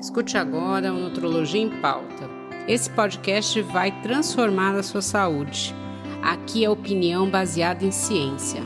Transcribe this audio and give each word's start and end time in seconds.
Escute 0.00 0.38
agora 0.38 0.94
o 0.94 0.96
Nutrologia 0.96 1.60
em 1.60 1.80
Pauta. 1.80 2.30
Esse 2.68 2.88
podcast 2.88 3.60
vai 3.62 3.90
transformar 4.00 4.76
a 4.76 4.82
sua 4.82 5.02
saúde. 5.02 5.74
Aqui 6.22 6.64
é 6.64 6.70
opinião 6.70 7.28
baseada 7.28 7.84
em 7.84 7.90
ciência. 7.90 8.62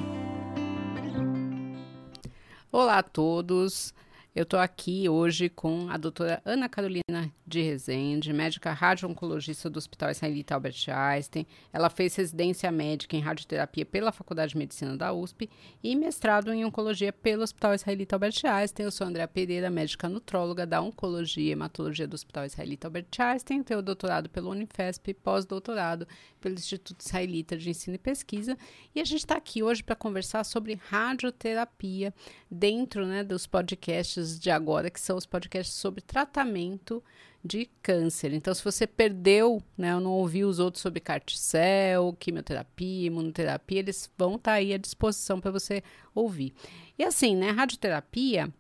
Olá 2.71 2.99
a 2.99 3.03
todos. 3.03 3.95
Eu 4.35 4.45
estou 4.45 4.59
aqui 4.59 5.07
hoje 5.11 5.51
com 5.51 5.91
a 5.91 5.99
doutora 5.99 6.41
Ana 6.43 6.67
Carolina 6.67 7.30
de 7.46 7.61
Rezende, 7.61 8.33
médica 8.33 8.73
radio-oncologista 8.73 9.69
do 9.69 9.77
Hospital 9.77 10.11
Israelita 10.11 10.55
Albert 10.55 10.87
Einstein. 10.89 11.47
Ela 11.71 11.91
fez 11.91 12.16
residência 12.16 12.73
médica 12.73 13.15
em 13.15 13.21
radioterapia 13.21 13.84
pela 13.84 14.11
Faculdade 14.11 14.53
de 14.53 14.59
Medicina 14.59 14.97
da 14.97 15.12
USP 15.12 15.51
e 15.84 15.95
mestrado 15.95 16.51
em 16.51 16.65
oncologia 16.65 17.12
pelo 17.12 17.43
Hospital 17.43 17.75
Israelita 17.75 18.16
Albert 18.16 18.41
Einstein. 18.43 18.87
Eu 18.87 18.91
sou 18.91 19.07
Andréa 19.07 19.29
Pereira, 19.29 19.69
médica 19.69 20.09
nutróloga 20.09 20.67
da 20.67 20.80
Oncologia 20.80 21.51
e 21.51 21.51
Hematologia 21.51 22.09
do 22.09 22.14
Hospital 22.14 22.46
Israelita 22.46 22.87
Albert 22.87 23.09
Einstein. 23.19 23.62
Tenho 23.62 23.83
doutorado 23.83 24.30
pelo 24.30 24.51
Unifesp 24.51 25.11
e 25.11 25.14
pós-doutorado 25.14 26.09
pelo 26.42 26.56
Instituto 26.56 27.01
Israelita 27.01 27.56
de 27.56 27.70
Ensino 27.70 27.95
e 27.95 27.98
Pesquisa. 27.98 28.59
E 28.95 29.00
a 29.00 29.05
gente 29.05 29.20
está 29.20 29.37
aqui 29.37 29.62
hoje 29.62 29.83
para 29.83 29.95
conversar 29.95 30.45
sobre 30.45 30.74
radioterapia 30.88 32.12
dentro 32.50 33.06
né, 33.06 33.23
dos 33.23 33.46
podcasts 33.46 34.38
de 34.38 34.50
agora, 34.50 34.91
que 34.91 35.00
são 35.00 35.16
os 35.16 35.24
podcasts 35.24 35.77
sobre 35.77 36.02
tratamento 36.02 37.02
de 37.45 37.69
câncer. 37.83 38.33
Então, 38.33 38.52
se 38.55 38.62
você 38.62 38.86
perdeu, 38.86 39.62
né, 39.77 39.92
eu 39.92 40.00
não 40.00 40.12
ouvi 40.12 40.45
os 40.45 40.59
outros 40.59 40.83
sobre 40.83 41.00
carticel, 41.00 42.16
quimioterapia, 42.19 43.06
imunoterapia, 43.06 43.78
eles 43.78 44.11
vão 44.19 44.36
estar 44.36 44.52
tá 44.52 44.56
aí 44.56 44.74
à 44.74 44.78
disposição 44.78 45.41
para 45.41 45.50
você 45.50 45.83
ouvir. 46.14 46.52
E 46.98 47.05
assim, 47.05 47.34
né, 47.36 47.50
radioterapia, 47.50 48.52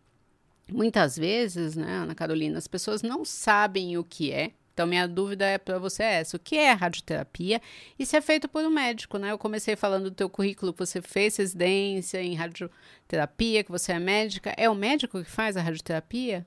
muitas 0.70 1.16
vezes, 1.16 1.76
né, 1.76 1.92
Ana 1.92 2.14
Carolina, 2.14 2.58
as 2.58 2.66
pessoas 2.66 3.02
não 3.02 3.24
sabem 3.24 3.96
o 3.98 4.04
que 4.04 4.32
é, 4.32 4.52
então, 4.82 4.88
minha 4.88 5.06
dúvida 5.06 5.44
é 5.46 5.58
para 5.58 5.78
você 5.78 6.02
é 6.02 6.14
essa: 6.14 6.36
o 6.36 6.40
que 6.40 6.56
é 6.56 6.72
radioterapia 6.72 7.62
e 7.96 8.04
se 8.04 8.16
é 8.16 8.20
feito 8.20 8.48
por 8.48 8.64
um 8.64 8.70
médico, 8.70 9.16
né? 9.16 9.30
Eu 9.30 9.38
comecei 9.38 9.76
falando 9.76 10.04
do 10.04 10.10
teu 10.10 10.28
currículo 10.28 10.72
que 10.72 10.78
você 10.80 11.00
fez 11.00 11.36
residência 11.36 12.20
em 12.20 12.34
radioterapia, 12.34 13.62
que 13.62 13.70
você 13.70 13.92
é 13.92 14.00
médica. 14.00 14.52
É 14.56 14.68
o 14.68 14.74
médico 14.74 15.22
que 15.22 15.30
faz 15.30 15.56
a 15.56 15.62
radioterapia? 15.62 16.44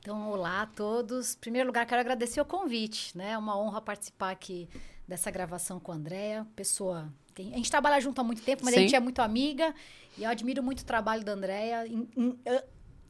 Então, 0.00 0.30
olá 0.30 0.62
a 0.62 0.66
todos. 0.66 1.34
Em 1.34 1.38
primeiro 1.38 1.66
lugar, 1.66 1.84
quero 1.84 2.00
agradecer 2.00 2.40
o 2.40 2.44
convite, 2.44 3.16
né? 3.16 3.32
É 3.32 3.38
uma 3.38 3.58
honra 3.58 3.82
participar 3.82 4.30
aqui 4.30 4.66
dessa 5.06 5.30
gravação 5.30 5.78
com 5.78 5.92
a 5.92 5.94
Andrea, 5.94 6.46
pessoa. 6.56 7.12
A 7.38 7.42
gente 7.42 7.70
trabalha 7.70 8.00
junto 8.00 8.18
há 8.18 8.24
muito 8.24 8.40
tempo, 8.40 8.64
mas 8.64 8.72
Sim. 8.72 8.80
a 8.80 8.82
gente 8.82 8.96
é 8.96 9.00
muito 9.00 9.20
amiga 9.20 9.74
e 10.16 10.24
eu 10.24 10.30
admiro 10.30 10.62
muito 10.62 10.80
o 10.80 10.84
trabalho 10.86 11.22
da 11.22 11.32
Andrea 11.32 11.84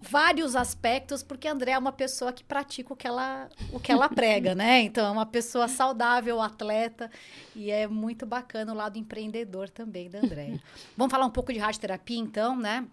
vários 0.01 0.55
aspectos, 0.55 1.23
porque 1.23 1.49
a 1.49 1.53
Andrea 1.53 1.75
é 1.75 1.79
uma 1.79 1.93
pessoa 1.93 2.33
que 2.33 2.45
pratica 2.45 2.93
o 2.93 2.97
que 2.97 3.07
ela, 3.07 3.49
o 3.73 3.81
que 3.81 3.91
ela 3.91 4.09
prega, 4.09 4.55
né? 4.55 4.81
Então, 4.81 5.07
é 5.07 5.11
uma 5.11 5.27
pessoa 5.27 5.69
saudável, 5.69 6.41
atleta, 6.41 7.11
e 7.55 7.71
é 7.71 7.87
muito 7.87 8.27
bacana 8.27 8.73
o 8.73 8.77
lado 8.77 8.99
empreendedor 8.99 9.69
também 9.69 10.09
da 10.09 10.19
Andrea. 10.19 10.61
Vamos 10.97 11.11
falar 11.11 11.27
um 11.27 11.31
pouco 11.31 11.53
de 11.53 11.59
radioterapia, 11.59 12.19
então, 12.19 12.57
né? 12.57 12.87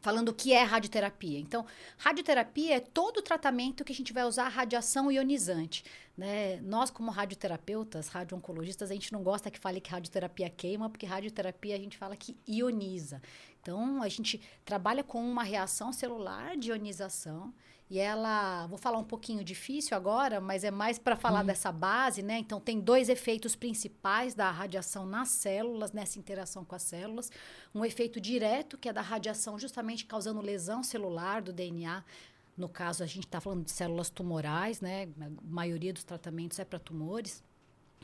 Falando 0.00 0.28
o 0.28 0.34
que 0.34 0.52
é 0.52 0.62
radioterapia. 0.62 1.38
Então, 1.38 1.64
radioterapia 1.96 2.76
é 2.76 2.80
todo 2.80 3.18
o 3.18 3.22
tratamento 3.22 3.84
que 3.84 3.92
a 3.92 3.94
gente 3.94 4.12
vai 4.12 4.24
usar 4.24 4.48
radiação 4.48 5.10
ionizante. 5.10 5.84
Né? 6.16 6.60
Nós, 6.60 6.90
como 6.90 7.10
radioterapeutas, 7.10 8.08
radio-oncologistas, 8.08 8.90
a 8.90 8.94
gente 8.94 9.12
não 9.12 9.22
gosta 9.22 9.50
que 9.50 9.58
fale 9.58 9.80
que 9.80 9.90
radioterapia 9.90 10.50
queima, 10.50 10.90
porque 10.90 11.06
radioterapia 11.06 11.74
a 11.74 11.78
gente 11.78 11.96
fala 11.96 12.16
que 12.16 12.36
ioniza. 12.46 13.22
Então, 13.60 14.02
a 14.02 14.08
gente 14.08 14.40
trabalha 14.64 15.02
com 15.02 15.22
uma 15.22 15.42
reação 15.42 15.92
celular 15.92 16.56
de 16.56 16.70
ionização 16.70 17.52
e 17.90 17.98
ela, 17.98 18.66
vou 18.66 18.76
falar 18.76 18.98
um 18.98 19.04
pouquinho 19.04 19.42
difícil 19.42 19.96
agora, 19.96 20.40
mas 20.40 20.62
é 20.62 20.70
mais 20.70 20.98
para 20.98 21.16
falar 21.16 21.40
uhum. 21.40 21.46
dessa 21.46 21.72
base, 21.72 22.22
né? 22.22 22.38
Então, 22.38 22.60
tem 22.60 22.78
dois 22.78 23.08
efeitos 23.08 23.56
principais 23.56 24.34
da 24.34 24.50
radiação 24.50 25.06
nas 25.06 25.30
células, 25.30 25.92
nessa 25.92 26.18
interação 26.18 26.66
com 26.66 26.74
as 26.74 26.82
células. 26.82 27.30
Um 27.74 27.84
efeito 27.86 28.20
direto, 28.20 28.76
que 28.76 28.90
é 28.90 28.92
da 28.92 29.00
radiação 29.00 29.58
justamente 29.58 30.04
causando 30.04 30.42
lesão 30.42 30.82
celular 30.82 31.40
do 31.40 31.50
DNA. 31.50 32.04
No 32.54 32.68
caso, 32.68 33.02
a 33.02 33.06
gente 33.06 33.24
está 33.24 33.40
falando 33.40 33.64
de 33.64 33.70
células 33.70 34.10
tumorais, 34.10 34.82
né? 34.82 35.08
A 35.18 35.30
maioria 35.42 35.92
dos 35.92 36.04
tratamentos 36.04 36.58
é 36.58 36.66
para 36.66 36.78
tumores. 36.78 37.42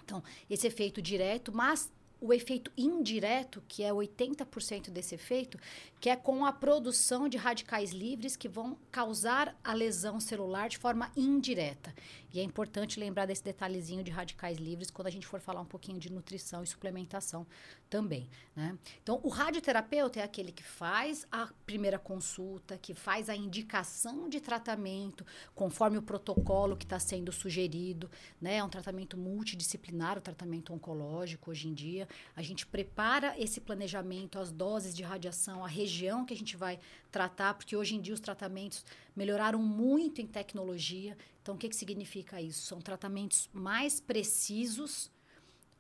Então, 0.03 0.23
esse 0.49 0.67
efeito 0.67 1.03
direto, 1.03 1.53
mas 1.55 1.93
o 2.25 2.33
efeito 2.33 2.73
indireto, 2.75 3.63
que 3.69 3.83
é 3.83 3.91
80% 3.93 4.89
desse 4.89 5.15
efeito, 5.15 5.59
que 6.01 6.09
é 6.09 6.17
com 6.17 6.47
a 6.47 6.53
produção 6.53 7.29
de 7.29 7.37
radicais 7.37 7.91
livres 7.91 8.35
que 8.35 8.49
vão 8.49 8.79
causar 8.91 9.55
a 9.63 9.75
lesão 9.75 10.19
celular 10.19 10.71
de 10.71 10.79
forma 10.79 11.13
indireta. 11.15 11.95
E 12.33 12.41
é 12.41 12.43
importante 12.43 12.99
lembrar 12.99 13.27
desse 13.27 13.45
detalhezinho 13.45 14.03
de 14.03 14.11
radicais 14.11 14.59
livres 14.59 14.91
quando 14.91 15.07
a 15.07 15.11
gente 15.11 15.27
for 15.27 15.39
falar 15.39 15.61
um 15.61 15.67
pouquinho 15.67 16.01
de 16.01 16.11
nutrição 16.11 16.65
e 16.65 16.67
suplementação 16.67 17.47
também. 17.89 18.29
Né? 18.57 18.77
Então, 19.03 19.21
o 19.23 19.29
radioterapeuta 19.29 20.19
é 20.19 20.23
aquele 20.25 20.51
que 20.51 20.65
faz 20.65 21.27
a 21.31 21.49
primeira 21.65 21.99
consulta, 21.99 22.77
que 22.77 22.93
faz 22.93 23.29
a 23.29 23.37
indicação 23.37 24.29
de 24.29 24.41
tratamento 24.41 25.25
conforme 25.55 25.97
o 25.97 26.03
protocolo 26.03 26.77
que 26.77 26.85
está 26.85 26.99
sendo 26.99 27.31
sugerido. 27.31 28.11
Né? 28.41 28.57
É 28.57 28.65
um 28.65 28.69
tratamento 28.69 29.17
multidisciplinar, 29.17 30.19
o 30.19 30.21
tratamento 30.21 30.73
oncológico 30.75 31.53
hoje 31.53 31.69
em 31.69 31.75
dia. 31.75 32.09
A 32.35 32.43
gente 32.43 32.67
prepara 32.67 33.35
esse 33.39 33.61
planejamento, 33.61 34.39
as 34.39 34.51
doses 34.51 34.95
de 34.95 35.03
radiação, 35.03 35.65
a 35.65 35.69
região 35.69 36.25
que 36.25 36.35
a 36.35 36.37
gente 36.37 36.57
vai 36.57 36.79
tratar, 37.11 37.55
porque 37.55 37.77
hoje 37.77 37.95
em 37.95 38.01
dia 38.01 38.15
os 38.15 38.21
tratamentos 38.21 38.85
melhoraram 39.15 39.61
muito 39.61 40.21
em 40.21 40.27
tecnologia. 40.27 41.17
Então, 41.43 41.55
o 41.55 41.59
que, 41.59 41.69
que 41.69 41.77
significa 41.77 42.41
isso? 42.41 42.67
São 42.67 42.81
tratamentos 42.81 43.49
mais 43.53 44.01
precisos, 44.01 45.11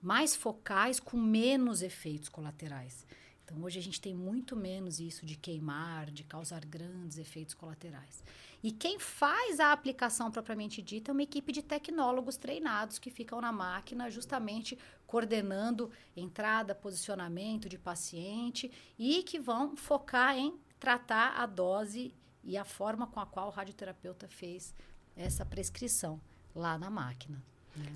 mais 0.02 0.36
focais, 0.36 1.00
com 1.00 1.16
menos 1.16 1.82
efeitos 1.82 2.28
colaterais. 2.28 3.06
Então, 3.44 3.62
hoje 3.62 3.78
a 3.78 3.82
gente 3.82 4.00
tem 4.00 4.14
muito 4.14 4.56
menos 4.56 4.98
isso 5.00 5.26
de 5.26 5.36
queimar, 5.36 6.10
de 6.10 6.24
causar 6.24 6.64
grandes 6.64 7.18
efeitos 7.18 7.54
colaterais. 7.54 8.22
E 8.62 8.72
quem 8.72 8.98
faz 8.98 9.60
a 9.60 9.72
aplicação 9.72 10.30
propriamente 10.30 10.80
dita 10.80 11.10
é 11.10 11.12
uma 11.12 11.22
equipe 11.22 11.52
de 11.52 11.62
tecnólogos 11.62 12.38
treinados 12.38 12.98
que 12.98 13.10
ficam 13.10 13.38
na 13.38 13.52
máquina, 13.52 14.10
justamente 14.10 14.78
coordenando 15.06 15.90
entrada, 16.16 16.74
posicionamento 16.74 17.68
de 17.68 17.78
paciente 17.78 18.72
e 18.98 19.22
que 19.22 19.38
vão 19.38 19.76
focar 19.76 20.34
em 20.36 20.58
tratar 20.80 21.34
a 21.36 21.44
dose 21.44 22.14
e 22.42 22.56
a 22.56 22.64
forma 22.64 23.06
com 23.06 23.20
a 23.20 23.26
qual 23.26 23.48
o 23.48 23.50
radioterapeuta 23.50 24.28
fez 24.28 24.74
essa 25.14 25.44
prescrição 25.44 26.18
lá 26.54 26.78
na 26.78 26.88
máquina. 26.88 27.44
Né? 27.76 27.92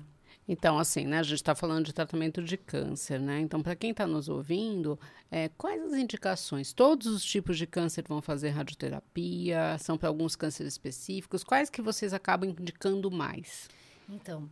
Então, 0.51 0.79
assim, 0.79 1.05
né, 1.05 1.19
a 1.19 1.23
gente 1.23 1.35
está 1.35 1.53
falando 1.53 1.85
de 1.85 1.93
tratamento 1.93 2.41
de 2.41 2.57
câncer, 2.57 3.19
né? 3.19 3.39
Então, 3.39 3.61
para 3.61 3.75
quem 3.75 3.91
está 3.91 4.07
nos 4.07 4.27
ouvindo, 4.27 4.99
é, 5.29 5.47
quais 5.49 5.79
as 5.83 5.93
indicações? 5.93 6.73
Todos 6.73 7.05
os 7.05 7.23
tipos 7.23 7.55
de 7.55 7.67
câncer 7.67 8.03
vão 8.07 8.19
fazer 8.19 8.49
radioterapia? 8.49 9.77
São 9.77 9.95
para 9.95 10.09
alguns 10.09 10.35
cânceres 10.35 10.73
específicos? 10.73 11.43
Quais 11.43 11.69
que 11.69 11.83
vocês 11.83 12.15
acabam 12.15 12.49
indicando 12.49 13.11
mais? 13.11 13.69
Então, 14.09 14.49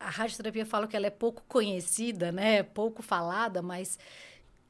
a 0.00 0.08
radioterapia, 0.08 0.62
eu 0.62 0.66
falo 0.66 0.88
que 0.88 0.96
ela 0.96 1.06
é 1.06 1.10
pouco 1.10 1.44
conhecida, 1.46 2.32
né? 2.32 2.62
Pouco 2.62 3.02
falada, 3.02 3.60
mas 3.60 3.98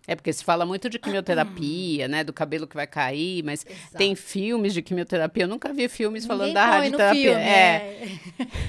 é 0.07 0.15
porque 0.15 0.33
se 0.33 0.45
fala 0.45 0.67
muito 0.67 0.91
de 0.91 0.99
quimioterapia, 0.99 2.07
né? 2.09 2.23
Do 2.23 2.33
cabelo 2.33 2.67
que 2.67 2.77
vai 2.77 2.87
cair, 2.87 3.43
mas 3.43 3.65
Exato. 3.65 3.97
tem 3.97 4.15
filmes 4.15 4.75
de 4.75 4.83
quimioterapia. 4.83 5.45
Eu 5.45 5.49
nunca 5.49 5.73
vi 5.73 5.89
filmes 5.89 6.25
Ninguém 6.25 6.39
falando 6.39 6.53
da 6.53 6.67
radioterapia. 6.67 7.23
Filme, 7.23 7.43
é. 7.43 8.09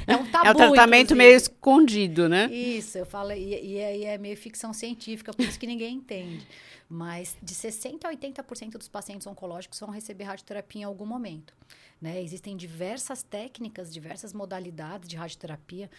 é. 0.08 0.14
é 0.14 0.16
um 0.16 0.26
tabu. 0.28 0.48
É 0.48 0.52
um 0.52 0.56
tratamento 0.56 1.14
inclusive. 1.14 1.16
meio 1.16 1.36
escondido, 1.36 2.30
né? 2.30 2.46
Isso, 2.46 2.98
eu 2.98 3.06
falo, 3.06 3.34
e, 3.34 3.74
e, 3.74 3.78
é, 3.78 4.04
é 4.14 4.18
meio 4.18 4.38
ficção 4.38 4.72
científica, 4.72 5.34
por 5.34 5.44
isso 5.44 5.60
que 5.60 5.68
ninguém 5.68 5.96
entende. 5.96 6.48
Mas 6.88 7.36
de 7.42 7.54
60% 7.54 8.06
a 8.06 8.10
80% 8.14 8.78
dos 8.78 8.88
pacientes 8.88 9.28
oncológicos 9.28 9.80
vão 9.80 9.90
receber 9.90 10.24
radioterapia 10.24 10.82
em 10.82 10.86
algum 10.86 11.06
momento. 11.06 11.54
Né? 12.02 12.22
Existem 12.22 12.56
diversas 12.56 13.24
técnicas, 13.24 13.92
diversas 13.92 14.32
modalidades 14.32 15.10
de 15.10 15.18
radioterapia. 15.18 15.90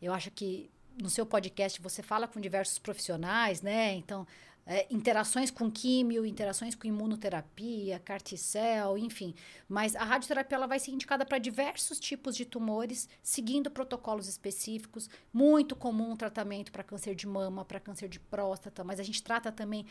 Eu 0.00 0.14
acho 0.14 0.30
que 0.30 0.70
no 1.00 1.10
seu 1.10 1.26
podcast 1.26 1.80
você 1.80 2.02
fala 2.02 2.26
com 2.26 2.40
diversos 2.40 2.78
profissionais, 2.78 3.62
né? 3.62 3.94
Então, 3.94 4.26
é, 4.70 4.86
interações 4.90 5.50
com 5.50 5.70
químio, 5.70 6.26
interações 6.26 6.74
com 6.74 6.86
imunoterapia, 6.86 7.98
carticel, 7.98 8.98
enfim. 8.98 9.34
Mas 9.66 9.96
a 9.96 10.04
radioterapia 10.04 10.56
ela 10.56 10.66
vai 10.66 10.78
ser 10.78 10.90
indicada 10.90 11.24
para 11.24 11.38
diversos 11.38 11.98
tipos 11.98 12.36
de 12.36 12.44
tumores, 12.44 13.08
seguindo 13.22 13.70
protocolos 13.70 14.28
específicos. 14.28 15.08
Muito 15.32 15.74
comum 15.74 16.14
tratamento 16.14 16.70
para 16.70 16.84
câncer 16.84 17.14
de 17.14 17.26
mama, 17.26 17.64
para 17.64 17.80
câncer 17.80 18.10
de 18.10 18.20
próstata, 18.20 18.84
mas 18.84 19.00
a 19.00 19.02
gente 19.02 19.22
trata 19.22 19.50
também 19.50 19.86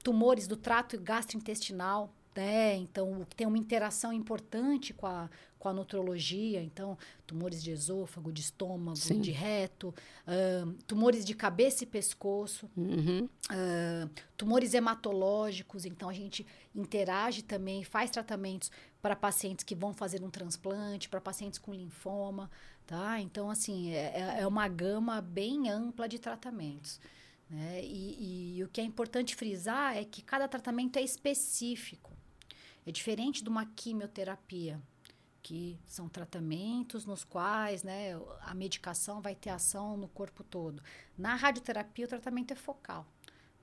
tumores 0.00 0.46
do 0.46 0.56
trato 0.56 0.98
gastrointestinal, 1.00 2.14
né? 2.36 2.76
Então, 2.76 3.26
que 3.28 3.34
tem 3.34 3.48
uma 3.48 3.58
interação 3.58 4.12
importante 4.12 4.94
com 4.94 5.08
a, 5.08 5.28
com 5.60 5.68
a 5.68 5.72
nutrologia, 5.74 6.62
então, 6.62 6.96
tumores 7.26 7.62
de 7.62 7.70
esôfago, 7.70 8.32
de 8.32 8.40
estômago, 8.40 8.96
Sim. 8.96 9.20
de 9.20 9.30
reto, 9.30 9.94
uh, 10.26 10.72
tumores 10.86 11.22
de 11.22 11.34
cabeça 11.34 11.84
e 11.84 11.86
pescoço, 11.86 12.68
uhum. 12.74 13.28
uh, 13.50 14.10
tumores 14.38 14.72
hematológicos, 14.72 15.84
então 15.84 16.08
a 16.08 16.14
gente 16.14 16.46
interage 16.74 17.42
também, 17.42 17.84
faz 17.84 18.10
tratamentos 18.10 18.70
para 19.02 19.14
pacientes 19.14 19.62
que 19.62 19.74
vão 19.74 19.92
fazer 19.92 20.24
um 20.24 20.30
transplante, 20.30 21.10
para 21.10 21.20
pacientes 21.20 21.58
com 21.58 21.74
linfoma, 21.74 22.50
tá? 22.86 23.20
Então, 23.20 23.50
assim, 23.50 23.92
é, 23.92 24.14
é, 24.14 24.40
é 24.40 24.46
uma 24.46 24.66
gama 24.66 25.20
bem 25.20 25.68
ampla 25.68 26.08
de 26.08 26.18
tratamentos. 26.18 26.98
Né? 27.50 27.84
E, 27.84 28.56
e 28.56 28.64
o 28.64 28.68
que 28.68 28.80
é 28.80 28.84
importante 28.84 29.36
frisar 29.36 29.94
é 29.94 30.04
que 30.04 30.22
cada 30.22 30.48
tratamento 30.48 30.98
é 30.98 31.02
específico. 31.02 32.10
É 32.86 32.90
diferente 32.90 33.42
de 33.44 33.48
uma 33.50 33.66
quimioterapia, 33.66 34.80
que 35.42 35.78
são 35.86 36.08
tratamentos 36.08 37.06
nos 37.06 37.24
quais 37.24 37.82
né, 37.82 38.18
a 38.42 38.54
medicação 38.54 39.20
vai 39.20 39.34
ter 39.34 39.50
ação 39.50 39.96
no 39.96 40.08
corpo 40.08 40.44
todo. 40.44 40.82
Na 41.16 41.34
radioterapia, 41.34 42.06
o 42.06 42.08
tratamento 42.08 42.52
é 42.52 42.56
focal. 42.56 43.06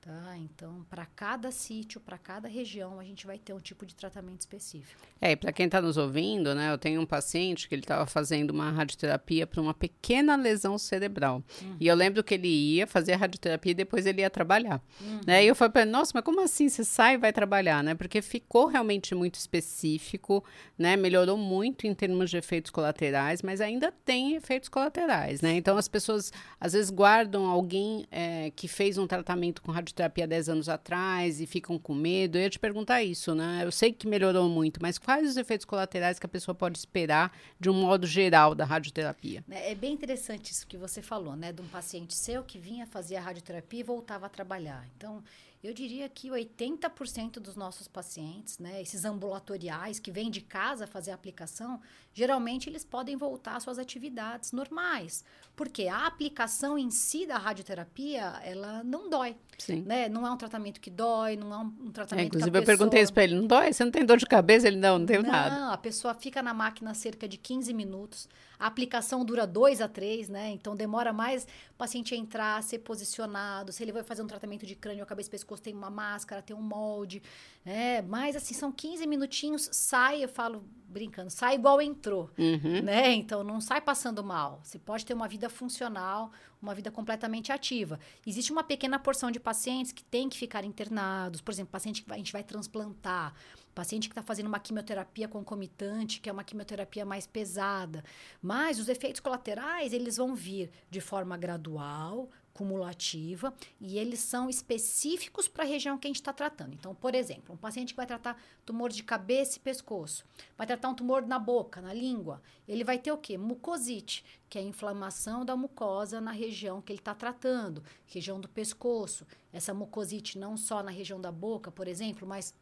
Tá? 0.07 0.37
Então, 0.37 0.85
para 0.89 1.05
cada 1.05 1.51
sítio, 1.51 1.99
para 1.99 2.17
cada 2.17 2.47
região, 2.47 2.97
a 2.97 3.03
gente 3.03 3.27
vai 3.27 3.37
ter 3.37 3.51
um 3.51 3.59
tipo 3.59 3.85
de 3.85 3.93
tratamento 3.93 4.39
específico. 4.39 5.01
É, 5.19 5.31
e 5.31 5.35
para 5.35 5.51
quem 5.51 5.65
está 5.65 5.81
nos 5.81 5.97
ouvindo, 5.97 6.55
né, 6.55 6.71
eu 6.71 6.77
tenho 6.77 7.01
um 7.01 7.05
paciente 7.05 7.67
que 7.67 7.75
ele 7.75 7.81
estava 7.81 8.05
fazendo 8.05 8.51
uma 8.51 8.71
radioterapia 8.71 9.45
para 9.45 9.59
uma 9.61 9.73
pequena 9.73 10.37
lesão 10.37 10.77
cerebral. 10.77 11.43
Uhum. 11.61 11.75
E 11.77 11.87
eu 11.87 11.93
lembro 11.93 12.23
que 12.23 12.35
ele 12.35 12.47
ia 12.47 12.87
fazer 12.87 13.13
a 13.13 13.17
radioterapia 13.17 13.73
e 13.73 13.75
depois 13.75 14.05
ele 14.05 14.21
ia 14.21 14.29
trabalhar. 14.29 14.81
Uhum. 15.01 15.19
Né? 15.27 15.43
E 15.43 15.47
eu 15.49 15.55
falei 15.55 15.73
para 15.73 15.81
ele, 15.81 15.91
nossa, 15.91 16.13
mas 16.15 16.23
como 16.23 16.41
assim 16.41 16.69
você 16.69 16.85
sai 16.85 17.15
e 17.15 17.17
vai 17.17 17.33
trabalhar? 17.33 17.83
Né? 17.83 17.93
Porque 17.93 18.21
ficou 18.21 18.67
realmente 18.67 19.13
muito 19.13 19.35
específico, 19.35 20.41
né? 20.77 20.95
melhorou 20.95 21.37
muito 21.37 21.85
em 21.85 21.93
termos 21.93 22.29
de 22.29 22.37
efeitos 22.37 22.71
colaterais, 22.71 23.41
mas 23.41 23.59
ainda 23.59 23.91
tem 24.05 24.35
efeitos 24.35 24.69
colaterais. 24.69 25.41
Né? 25.41 25.55
Então, 25.55 25.75
as 25.75 25.89
pessoas 25.89 26.31
às 26.61 26.71
vezes 26.71 26.89
guardam 26.89 27.45
alguém 27.45 28.07
é, 28.09 28.53
que 28.55 28.69
fez 28.69 28.97
um 28.97 29.05
tratamento 29.05 29.61
com 29.61 29.69
radioterapia 29.69 29.96
terapia 29.97 30.27
10 30.27 30.49
anos 30.49 30.69
atrás 30.69 31.41
e 31.41 31.45
ficam 31.45 31.77
com 31.77 31.93
medo. 31.93 32.37
Eu 32.37 32.43
ia 32.43 32.49
te 32.49 32.59
perguntar 32.59 33.03
isso, 33.03 33.35
né? 33.35 33.61
Eu 33.63 33.71
sei 33.71 33.91
que 33.91 34.07
melhorou 34.07 34.47
muito, 34.47 34.81
mas 34.81 34.97
quais 34.97 35.29
os 35.29 35.37
efeitos 35.37 35.65
colaterais 35.65 36.19
que 36.19 36.25
a 36.25 36.29
pessoa 36.29 36.55
pode 36.55 36.77
esperar 36.77 37.35
de 37.59 37.69
um 37.69 37.73
modo 37.73 38.05
geral 38.07 38.55
da 38.55 38.63
radioterapia? 38.65 39.43
É, 39.49 39.71
é 39.71 39.75
bem 39.75 39.93
interessante 39.93 40.51
isso 40.51 40.65
que 40.67 40.77
você 40.77 41.01
falou, 41.01 41.35
né? 41.35 41.51
De 41.51 41.61
um 41.61 41.67
paciente 41.67 42.13
seu 42.13 42.43
que 42.43 42.57
vinha 42.57 42.85
fazer 42.85 43.15
a 43.15 43.21
radioterapia 43.21 43.79
e 43.79 43.83
voltava 43.83 44.27
a 44.27 44.29
trabalhar. 44.29 44.87
Então, 44.95 45.23
eu 45.63 45.73
diria 45.73 46.07
que 46.07 46.29
80% 46.29 47.39
dos 47.39 47.55
nossos 47.55 47.87
pacientes, 47.87 48.59
né, 48.59 48.81
esses 48.81 49.03
ambulatoriais 49.05 49.99
que 49.99 50.11
vêm 50.11 50.29
de 50.29 50.41
casa 50.41 50.85
fazer 50.85 51.11
a 51.11 51.15
aplicação, 51.15 51.81
geralmente 52.13 52.69
eles 52.69 52.85
podem 52.85 53.15
voltar 53.15 53.55
às 53.55 53.63
suas 53.63 53.79
atividades 53.79 54.51
normais. 54.51 55.23
Porque 55.55 55.87
a 55.87 56.05
aplicação 56.05 56.77
em 56.77 56.91
si 56.91 57.25
da 57.25 57.37
radioterapia, 57.37 58.39
ela 58.43 58.83
não 58.83 59.09
dói. 59.09 59.35
Sim. 59.57 59.81
Né? 59.81 60.07
Não 60.07 60.25
é 60.25 60.31
um 60.31 60.37
tratamento 60.37 60.79
que 60.79 60.91
dói, 60.91 61.35
não 61.35 61.51
é 61.51 61.57
um, 61.57 61.91
tratamento 61.91 62.25
é, 62.25 62.27
inclusive, 62.27 62.51
que 62.51 62.57
eu 62.57 62.63
perguntei 62.63 63.01
isso 63.01 63.11
para 63.11 63.23
ele, 63.23 63.35
não 63.35 63.47
dói? 63.47 63.73
Você 63.73 63.83
não 63.83 63.91
tem 63.91 64.05
dor 64.05 64.17
de 64.17 64.25
cabeça? 64.27 64.67
Ele, 64.67 64.77
não, 64.77 64.99
não 64.99 65.05
tenho 65.07 65.23
não, 65.23 65.31
nada. 65.31 65.59
Não, 65.59 65.71
a 65.71 65.77
pessoa 65.77 66.13
fica 66.13 66.43
na 66.43 66.53
máquina 66.53 66.93
cerca 66.93 67.27
de 67.27 67.37
15 67.37 67.73
minutos. 67.73 68.29
A 68.59 68.67
aplicação 68.67 69.25
dura 69.25 69.45
2 69.45 69.81
a 69.81 69.87
3, 69.87 70.29
né? 70.29 70.51
Então, 70.51 70.75
demora 70.75 71.11
mais 71.11 71.47
o 71.71 71.75
paciente 71.75 72.15
entrar, 72.15 72.61
ser 72.63 72.79
posicionado. 72.79 73.71
Se 73.71 73.83
ele 73.83 73.91
vai 73.91 74.03
fazer 74.03 74.21
um 74.21 74.27
tratamento 74.27 74.65
de 74.65 74.75
crânio, 74.75 75.05
cabeça 75.05 75.29
e 75.29 75.31
pescoço, 75.47 75.63
tem 75.63 75.73
uma 75.73 75.89
máscara, 75.89 76.41
tem 76.41 76.55
um 76.55 76.61
molde. 76.61 77.23
Né? 77.63 78.01
Mas, 78.01 78.35
assim, 78.35 78.53
são 78.53 78.71
15 78.71 79.07
minutinhos, 79.07 79.69
sai, 79.71 80.23
eu 80.23 80.29
falo 80.29 80.63
brincando, 80.89 81.29
sai 81.29 81.55
igual 81.55 81.81
entrou, 81.81 82.29
uhum. 82.37 82.81
né? 82.81 83.11
Então 83.13 83.43
não 83.43 83.59
sai 83.59 83.81
passando 83.81 84.23
mal. 84.23 84.61
Você 84.63 84.79
pode 84.79 85.05
ter 85.05 85.13
uma 85.13 85.27
vida 85.27 85.49
funcional, 85.49 86.31
uma 86.61 86.73
vida 86.73 86.89
completamente 86.89 87.51
ativa. 87.51 87.99
Existe 88.25 88.53
uma 88.53 88.63
pequena 88.63 88.97
porção 88.97 89.29
de 89.29 89.39
pacientes 89.39 89.91
que 89.91 90.03
tem 90.03 90.29
que 90.29 90.37
ficar 90.37 90.63
internados, 90.63 91.41
por 91.41 91.51
exemplo, 91.51 91.71
paciente 91.71 92.03
que 92.03 92.11
a 92.11 92.17
gente 92.17 92.31
vai 92.31 92.41
transplantar, 92.41 93.33
paciente 93.75 94.07
que 94.07 94.13
está 94.13 94.23
fazendo 94.23 94.47
uma 94.47 94.59
quimioterapia 94.59 95.27
concomitante, 95.27 96.21
que 96.21 96.29
é 96.29 96.31
uma 96.31 96.43
quimioterapia 96.43 97.05
mais 97.05 97.27
pesada. 97.27 98.03
Mas 98.41 98.79
os 98.79 98.87
efeitos 98.87 99.19
colaterais, 99.19 99.91
eles 99.91 100.15
vão 100.15 100.33
vir 100.33 100.71
de 100.89 101.01
forma 101.01 101.35
gradual, 101.35 102.29
cumulativa 102.57 103.53
e 103.79 103.99
eles 103.99 104.19
são 104.19 104.49
específicos 104.49 105.47
para 105.47 105.63
a 105.63 105.67
região 105.67 105.95
que 105.95 106.07
a 106.07 106.09
gente 106.09 106.15
está 106.15 106.33
tratando. 106.33 106.73
Então, 106.73 106.95
por 106.95 107.13
exemplo, 107.13 107.53
um 107.53 107.57
paciente 107.57 107.93
que 107.93 107.97
vai 107.97 108.07
tratar 108.07 108.41
tumor 108.65 108.89
de 108.89 109.03
cabeça 109.03 109.57
e 109.57 109.59
pescoço, 109.59 110.25
vai 110.57 110.65
tratar 110.65 110.89
um 110.89 110.95
tumor 110.95 111.27
na 111.27 111.37
boca, 111.37 111.79
na 111.79 111.93
língua, 111.93 112.41
ele 112.67 112.83
vai 112.83 112.97
ter 112.97 113.11
o 113.11 113.17
quê? 113.17 113.37
Mucosite, 113.37 114.25
que 114.49 114.57
é 114.57 114.61
a 114.61 114.65
inflamação 114.65 115.45
da 115.45 115.55
mucosa 115.55 116.19
na 116.19 116.31
região 116.31 116.81
que 116.81 116.91
ele 116.91 116.99
está 116.99 117.13
tratando, 117.13 117.83
região 118.07 118.41
do 118.41 118.49
pescoço. 118.49 119.27
Essa 119.53 119.71
mucosite 119.71 120.39
não 120.39 120.57
só 120.57 120.81
na 120.81 120.89
região 120.89 121.21
da 121.21 121.31
boca, 121.31 121.71
por 121.71 121.87
exemplo, 121.87 122.27
mas 122.27 122.55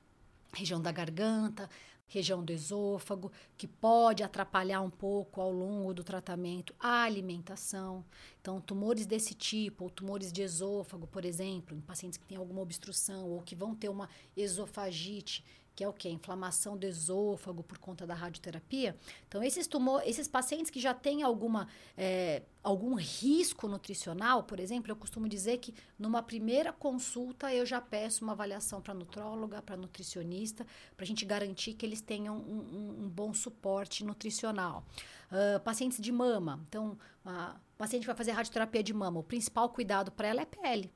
região 0.52 0.82
da 0.82 0.92
garganta, 0.92 1.70
região 2.08 2.44
do 2.44 2.54
esôfago, 2.54 3.32
que 3.58 3.68
pode 3.68 4.24
atrapalhar 4.24 4.82
um 4.82 4.90
pouco 4.90 5.42
ao 5.42 5.52
longo 5.52 5.94
do 5.94 6.04
tratamento 6.04 6.74
a 6.80 7.04
alimentação. 7.04 8.06
Então, 8.42 8.62
tumores 8.62 9.06
desse 9.06 9.34
tipo, 9.34 9.86
ou 9.86 9.90
tumores 9.90 10.32
de 10.32 10.42
esôfago, 10.42 11.08
por 11.08 11.26
exemplo, 11.26 11.76
em 11.76 11.82
pacientes 11.82 12.18
que 12.18 12.26
têm 12.26 12.38
alguma 12.38 12.62
obstrução 12.62 13.30
ou 13.30 13.42
que 13.42 13.56
vão 13.56 13.76
ter 13.76 13.90
uma 13.90 14.10
esofagite, 14.36 15.44
que 15.76 15.84
é 15.84 15.88
o 15.88 15.94
que? 15.94 16.08
Inflamação 16.08 16.78
do 16.78 16.86
esôfago 16.86 17.62
por 17.62 17.78
conta 17.78 18.08
da 18.08 18.14
radioterapia. 18.14 18.96
Então, 19.28 19.44
esses 19.44 19.68
tumor, 19.68 20.02
esses 20.06 20.28
pacientes 20.28 20.72
que 20.72 20.80
já 20.80 20.94
têm 20.94 21.22
alguma, 21.22 21.68
é, 21.98 22.44
algum 22.64 22.96
risco 22.96 23.68
nutricional, 23.68 24.44
por 24.44 24.60
exemplo, 24.60 24.90
eu 24.90 24.96
costumo 24.96 25.28
dizer 25.28 25.58
que 25.58 25.74
numa 26.00 26.24
primeira 26.24 26.72
consulta 26.72 27.54
eu 27.54 27.66
já 27.66 27.82
peço 27.82 28.24
uma 28.24 28.32
avaliação 28.32 28.82
para 28.82 28.94
nutróloga, 28.94 29.62
para 29.62 29.76
nutricionista, 29.76 30.66
para 30.96 31.04
a 31.04 31.08
gente 31.08 31.26
garantir 31.26 31.74
que 31.74 31.86
eles 31.86 32.00
tenham 32.00 32.38
um, 32.38 32.60
um, 32.60 33.06
um 33.06 33.10
bom 33.10 33.34
suporte 33.34 34.06
nutricional. 34.06 34.86
Uh, 35.30 35.60
pacientes 35.60 36.00
de 36.00 36.12
mama. 36.12 36.64
Então, 36.70 36.98
a 37.26 37.58
paciente 37.78 38.08
vai 38.08 38.16
fazer 38.16 38.32
radioterapia 38.32 38.82
de 38.82 38.94
mama. 38.94 39.20
O 39.20 39.24
principal 39.24 39.68
cuidado 39.70 40.12
para 40.12 40.30
ela 40.30 40.42
é 40.42 40.46
pele 40.46 40.90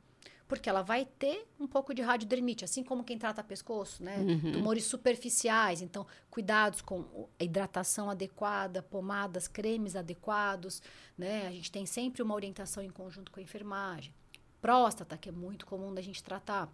porque 0.50 0.68
ela 0.68 0.82
vai 0.82 1.06
ter 1.06 1.48
um 1.60 1.68
pouco 1.68 1.94
de 1.94 2.02
radiodermite, 2.02 2.66
assim 2.66 2.84
como 2.84 3.04
quem 3.04 3.20
trata 3.20 3.44
pescoço, 3.44 4.04
né? 4.04 4.18
Uhum. 4.18 4.52
Tumores 4.54 4.84
superficiais, 4.84 5.80
então 5.80 6.08
cuidados 6.28 6.82
com 6.82 7.30
a 7.40 7.44
hidratação 7.44 8.10
adequada, 8.10 8.82
pomadas, 8.82 9.48
cremes 9.48 9.96
adequados, 9.96 10.82
né? 11.16 11.46
A 11.48 11.52
gente 11.52 11.72
tem 11.72 11.86
sempre 11.86 12.24
uma 12.24 12.34
orientação 12.34 12.82
em 12.82 12.90
conjunto 12.90 13.32
com 13.32 13.40
a 13.40 13.44
enfermagem. 13.44 14.12
Próstata, 14.60 15.16
que 15.16 15.30
é 15.30 15.32
muito 15.32 15.68
comum 15.68 15.94
da 15.94 16.02
gente 16.02 16.24
tratar. 16.24 16.68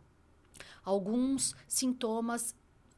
Alguns 0.82 1.54
sintomas 1.68 2.56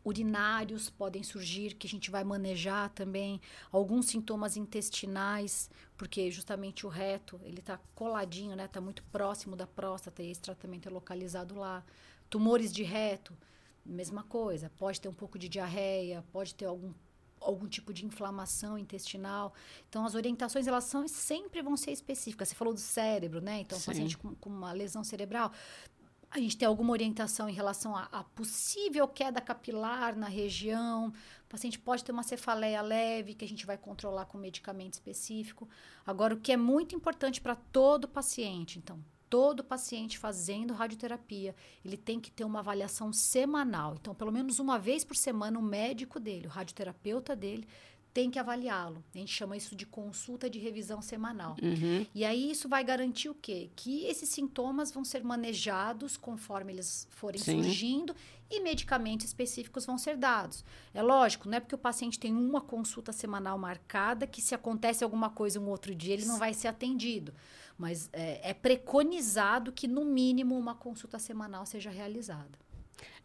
urinários 0.08 0.90
podem 0.90 1.24
surgir, 1.24 1.74
que 1.76 1.86
a 1.86 1.90
gente 1.90 2.10
vai 2.10 2.24
manejar 2.24 2.90
também, 2.90 3.42
alguns 3.72 4.08
sintomas 4.08 4.56
intestinais, 4.56 5.70
porque 5.98 6.32
justamente 6.32 6.86
o 6.86 6.90
reto, 6.90 7.40
ele 7.44 7.60
está 7.60 7.78
coladinho, 7.94 8.56
né? 8.56 8.66
Está 8.66 8.80
muito 8.80 9.04
próximo 9.04 9.56
da 9.56 9.68
próstata 9.68 10.24
e 10.24 10.32
esse 10.32 10.42
tratamento 10.42 10.88
é 10.88 10.92
localizado 10.92 11.56
lá. 11.56 11.84
Tumores 12.30 12.72
de 12.72 12.84
reto, 12.84 13.38
mesma 13.86 14.24
coisa, 14.24 14.70
pode 14.78 15.00
ter 15.02 15.10
um 15.10 15.14
pouco 15.14 15.38
de 15.38 15.50
diarreia, 15.50 16.24
pode 16.32 16.56
ter 16.56 16.66
algum 16.66 16.94
algum 17.40 17.68
tipo 17.68 17.94
de 17.94 18.06
inflamação 18.06 18.78
intestinal. 18.78 19.54
Então, 19.88 20.06
as 20.06 20.16
orientações, 20.16 20.68
elas 20.68 20.86
são, 20.86 21.08
sempre 21.08 21.62
vão 21.62 21.78
ser 21.78 21.92
específicas. 21.92 22.50
Você 22.50 22.56
falou 22.56 22.74
do 22.74 22.80
cérebro, 22.80 23.40
né? 23.40 23.62
Então, 23.62 23.80
paciente 23.80 24.18
com, 24.18 24.36
com, 24.36 24.50
uma 24.50 24.72
lesão 24.72 25.04
cerebral, 25.04 25.52
a 26.30 26.40
gente 26.40 26.58
tem 26.58 26.68
alguma 26.68 26.92
orientação 26.92 27.48
em 27.48 27.54
relação 27.54 27.96
a, 27.96 28.24
possível 28.36 29.08
queda 29.08 29.40
capilar 29.40 30.16
na 30.16 30.28
região. 30.28 31.08
O 31.08 31.50
paciente 31.50 31.80
pode 31.80 32.04
ter 32.04 32.12
uma 32.12 32.24
cefaleia 32.24 32.82
leve, 32.82 33.34
que 33.34 33.46
a 33.46 33.48
gente 33.48 33.66
vai 33.66 33.78
controlar 33.78 34.26
com 34.26 34.38
medicamento 34.38 34.94
específico. 34.94 35.68
Agora, 36.06 36.34
o 36.34 36.40
que 36.40 36.52
é 36.52 36.58
muito 36.58 36.96
importante 36.96 37.40
para 37.40 37.56
todo 37.56 38.08
paciente, 38.08 38.78
então, 38.78 39.00
todo 39.30 39.64
paciente 39.64 40.18
fazendo 40.18 40.74
radioterapia, 40.74 41.56
ele 41.84 41.98
tem 41.98 42.20
que 42.20 42.32
ter 42.32 42.44
uma 42.44 42.60
avaliação 42.60 43.14
semanal. 43.14 43.96
Então, 44.00 44.14
pelo 44.14 44.32
menos 44.32 44.60
uma 44.60 44.78
vez 44.78 45.04
por 45.04 45.16
semana, 45.16 45.58
o 45.58 45.64
médico 45.64 46.20
dele, 46.20 46.48
o 46.48 46.52
radioterapeuta 46.52 47.36
dele, 47.36 47.68
tem 48.18 48.32
que 48.32 48.40
avaliá-lo. 48.40 49.04
A 49.14 49.18
gente 49.20 49.32
chama 49.32 49.56
isso 49.56 49.76
de 49.76 49.86
consulta 49.86 50.50
de 50.50 50.58
revisão 50.58 51.04
semanal. 51.04 51.56
Uhum. 51.62 52.04
E 52.16 52.26
aí 52.26 52.50
isso 52.50 52.68
vai 52.68 52.84
garantir 52.84 53.30
o 53.30 53.36
quê? 53.36 53.70
Que 53.76 54.06
esses 54.06 54.28
sintomas 54.28 54.92
vão 54.92 55.06
ser 55.06 55.24
manejados 55.24 56.18
conforme 56.18 56.74
eles 56.74 57.08
forem 57.12 57.40
Sim. 57.40 57.62
surgindo 57.62 58.16
e 58.50 58.60
medicamentos 58.60 59.28
específicos 59.28 59.86
vão 59.86 60.00
ser 60.00 60.18
dados. 60.18 60.66
É 60.96 61.04
lógico, 61.04 61.48
não 61.48 61.58
é 61.58 61.60
porque 61.60 61.76
o 61.76 61.78
paciente 61.78 62.18
tem 62.18 62.34
uma 62.34 62.60
consulta 62.60 63.12
semanal 63.12 63.56
marcada 63.56 64.26
que 64.26 64.42
se 64.42 64.56
acontece 64.56 65.04
alguma 65.04 65.30
coisa 65.30 65.60
um 65.60 65.70
outro 65.70 65.94
dia 65.94 66.16
ele 66.16 66.26
não 66.26 66.40
vai 66.40 66.56
ser 66.56 66.70
atendido. 66.70 67.32
Mas 67.78 68.10
é, 68.12 68.50
é 68.50 68.54
preconizado 68.56 69.72
que 69.72 69.88
no 69.88 70.04
mínimo 70.04 70.58
uma 70.58 70.74
consulta 70.74 71.20
semanal 71.20 71.68
seja 71.68 71.92
realizada. 71.92 72.58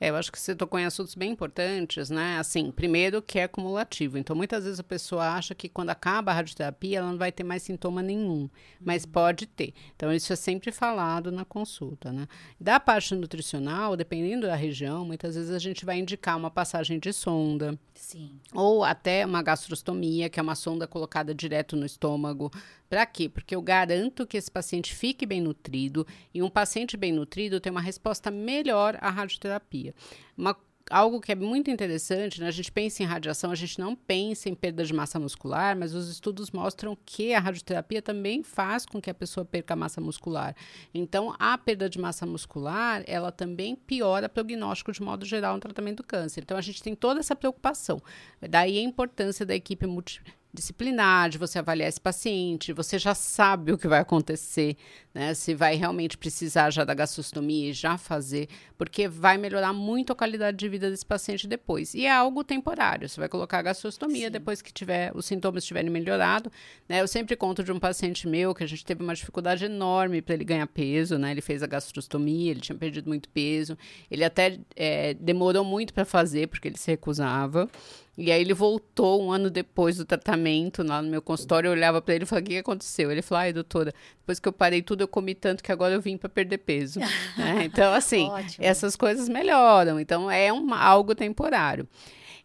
É, 0.00 0.10
eu 0.10 0.16
acho 0.16 0.32
que 0.32 0.38
você 0.38 0.54
tocou 0.54 0.80
em 0.80 0.84
assuntos 0.84 1.14
bem 1.14 1.30
importantes, 1.30 2.10
né? 2.10 2.38
Assim, 2.38 2.70
primeiro 2.70 3.22
que 3.22 3.38
é 3.38 3.46
cumulativo. 3.46 4.18
Então, 4.18 4.34
muitas 4.34 4.64
vezes 4.64 4.80
a 4.80 4.84
pessoa 4.84 5.28
acha 5.28 5.54
que 5.54 5.68
quando 5.68 5.90
acaba 5.90 6.32
a 6.32 6.34
radioterapia, 6.34 6.98
ela 6.98 7.10
não 7.10 7.18
vai 7.18 7.30
ter 7.30 7.44
mais 7.44 7.62
sintoma 7.62 8.02
nenhum, 8.02 8.50
mas 8.80 9.04
uhum. 9.04 9.12
pode 9.12 9.46
ter. 9.46 9.72
Então, 9.94 10.12
isso 10.12 10.32
é 10.32 10.36
sempre 10.36 10.72
falado 10.72 11.30
na 11.30 11.44
consulta, 11.44 12.12
né? 12.12 12.26
Da 12.60 12.80
parte 12.80 13.14
nutricional, 13.14 13.96
dependendo 13.96 14.46
da 14.46 14.56
região, 14.56 15.04
muitas 15.04 15.34
vezes 15.36 15.50
a 15.50 15.58
gente 15.58 15.84
vai 15.84 15.98
indicar 15.98 16.36
uma 16.36 16.50
passagem 16.50 16.98
de 16.98 17.12
sonda. 17.12 17.78
Sim. 17.94 18.40
Ou 18.52 18.82
até 18.82 19.24
uma 19.24 19.42
gastrostomia, 19.42 20.28
que 20.28 20.40
é 20.40 20.42
uma 20.42 20.56
sonda 20.56 20.86
colocada 20.86 21.34
direto 21.34 21.76
no 21.76 21.86
estômago. 21.86 22.50
Para 22.92 23.06
quê? 23.06 23.26
Porque 23.26 23.56
eu 23.56 23.62
garanto 23.62 24.26
que 24.26 24.36
esse 24.36 24.50
paciente 24.50 24.94
fique 24.94 25.24
bem 25.24 25.40
nutrido 25.40 26.06
e 26.34 26.42
um 26.42 26.50
paciente 26.50 26.94
bem 26.94 27.10
nutrido 27.10 27.58
tem 27.58 27.70
uma 27.70 27.80
resposta 27.80 28.30
melhor 28.30 28.98
à 29.00 29.08
radioterapia. 29.08 29.94
Uma 30.36 30.54
algo 30.90 31.18
que 31.18 31.32
é 31.32 31.34
muito 31.34 31.70
interessante, 31.70 32.38
né? 32.38 32.48
a 32.48 32.50
gente 32.50 32.70
pensa 32.70 33.02
em 33.02 33.06
radiação, 33.06 33.50
a 33.50 33.54
gente 33.54 33.78
não 33.78 33.96
pensa 33.96 34.50
em 34.50 34.54
perda 34.54 34.84
de 34.84 34.92
massa 34.92 35.18
muscular, 35.18 35.74
mas 35.74 35.94
os 35.94 36.10
estudos 36.10 36.50
mostram 36.50 36.94
que 37.06 37.32
a 37.32 37.40
radioterapia 37.40 38.02
também 38.02 38.42
faz 38.42 38.84
com 38.84 39.00
que 39.00 39.08
a 39.08 39.14
pessoa 39.14 39.42
perca 39.42 39.74
massa 39.74 39.98
muscular. 39.98 40.54
Então, 40.92 41.34
a 41.38 41.56
perda 41.56 41.88
de 41.88 41.98
massa 41.98 42.26
muscular, 42.26 43.02
ela 43.06 43.32
também 43.32 43.74
piora 43.74 44.26
o 44.26 44.28
prognóstico 44.28 44.92
de 44.92 45.00
modo 45.00 45.24
geral 45.24 45.54
no 45.54 45.60
tratamento 45.60 45.98
do 45.98 46.06
câncer. 46.06 46.42
Então, 46.42 46.58
a 46.58 46.62
gente 46.62 46.82
tem 46.82 46.94
toda 46.94 47.20
essa 47.20 47.34
preocupação. 47.34 48.02
Daí 48.38 48.76
a 48.76 48.82
importância 48.82 49.46
da 49.46 49.54
equipe 49.54 49.86
multi 49.86 50.22
disciplinar, 50.52 51.30
de 51.30 51.38
você 51.38 51.58
avaliar 51.58 51.88
esse 51.88 52.00
paciente, 52.00 52.72
você 52.72 52.98
já 52.98 53.14
sabe 53.14 53.72
o 53.72 53.78
que 53.78 53.88
vai 53.88 54.00
acontecer, 54.00 54.76
né? 55.14 55.32
Se 55.32 55.54
vai 55.54 55.76
realmente 55.76 56.18
precisar 56.18 56.70
já 56.70 56.84
da 56.84 56.92
gastrostomia 56.92 57.70
e 57.70 57.72
já 57.72 57.96
fazer, 57.96 58.48
porque 58.76 59.08
vai 59.08 59.38
melhorar 59.38 59.72
muito 59.72 60.12
a 60.12 60.16
qualidade 60.16 60.58
de 60.58 60.68
vida 60.68 60.90
desse 60.90 61.06
paciente 61.06 61.46
depois. 61.46 61.94
E 61.94 62.04
é 62.04 62.12
algo 62.12 62.44
temporário, 62.44 63.08
você 63.08 63.18
vai 63.18 63.30
colocar 63.30 63.58
a 63.58 63.62
gastrostomia 63.62 64.26
Sim. 64.26 64.32
depois 64.32 64.60
que 64.60 64.72
tiver 64.72 65.10
os 65.14 65.24
sintomas 65.24 65.62
estiverem 65.64 65.90
melhorado, 65.90 66.52
né? 66.86 67.00
Eu 67.00 67.08
sempre 67.08 67.34
conto 67.34 67.64
de 67.64 67.72
um 67.72 67.78
paciente 67.78 68.28
meu 68.28 68.54
que 68.54 68.62
a 68.62 68.68
gente 68.68 68.84
teve 68.84 69.02
uma 69.02 69.14
dificuldade 69.14 69.64
enorme 69.64 70.20
para 70.20 70.34
ele 70.34 70.44
ganhar 70.44 70.66
peso, 70.66 71.16
né? 71.16 71.30
Ele 71.30 71.40
fez 71.40 71.62
a 71.62 71.66
gastrostomia, 71.66 72.50
ele 72.50 72.60
tinha 72.60 72.76
perdido 72.76 73.08
muito 73.08 73.28
peso, 73.30 73.76
ele 74.10 74.22
até 74.22 74.58
é, 74.76 75.14
demorou 75.14 75.64
muito 75.64 75.94
para 75.94 76.04
fazer 76.04 76.48
porque 76.48 76.68
ele 76.68 76.76
se 76.76 76.90
recusava. 76.90 77.70
E 78.16 78.30
aí 78.30 78.42
ele 78.42 78.52
voltou 78.52 79.22
um 79.22 79.32
ano 79.32 79.48
depois 79.48 79.96
do 79.96 80.04
tratamento 80.04 80.82
lá 80.82 81.00
no 81.00 81.08
meu 81.08 81.22
consultório, 81.22 81.68
eu 81.68 81.72
olhava 81.72 82.02
para 82.02 82.14
ele 82.14 82.24
e 82.24 82.26
falava, 82.26 82.44
o 82.44 82.48
que 82.48 82.58
aconteceu? 82.58 83.10
Ele 83.10 83.22
falou, 83.22 83.40
ai, 83.40 83.52
doutora, 83.54 83.92
depois 84.18 84.38
que 84.38 84.46
eu 84.46 84.52
parei 84.52 84.82
tudo, 84.82 85.00
eu 85.00 85.08
comi 85.08 85.34
tanto 85.34 85.62
que 85.62 85.72
agora 85.72 85.94
eu 85.94 86.00
vim 86.00 86.18
para 86.18 86.28
perder 86.28 86.58
peso. 86.58 87.00
é, 87.38 87.64
então, 87.64 87.92
assim, 87.94 88.28
essas 88.58 88.96
coisas 88.96 89.30
melhoram. 89.30 89.98
Então, 89.98 90.30
é 90.30 90.48
algo 90.48 91.14
temporário. 91.14 91.88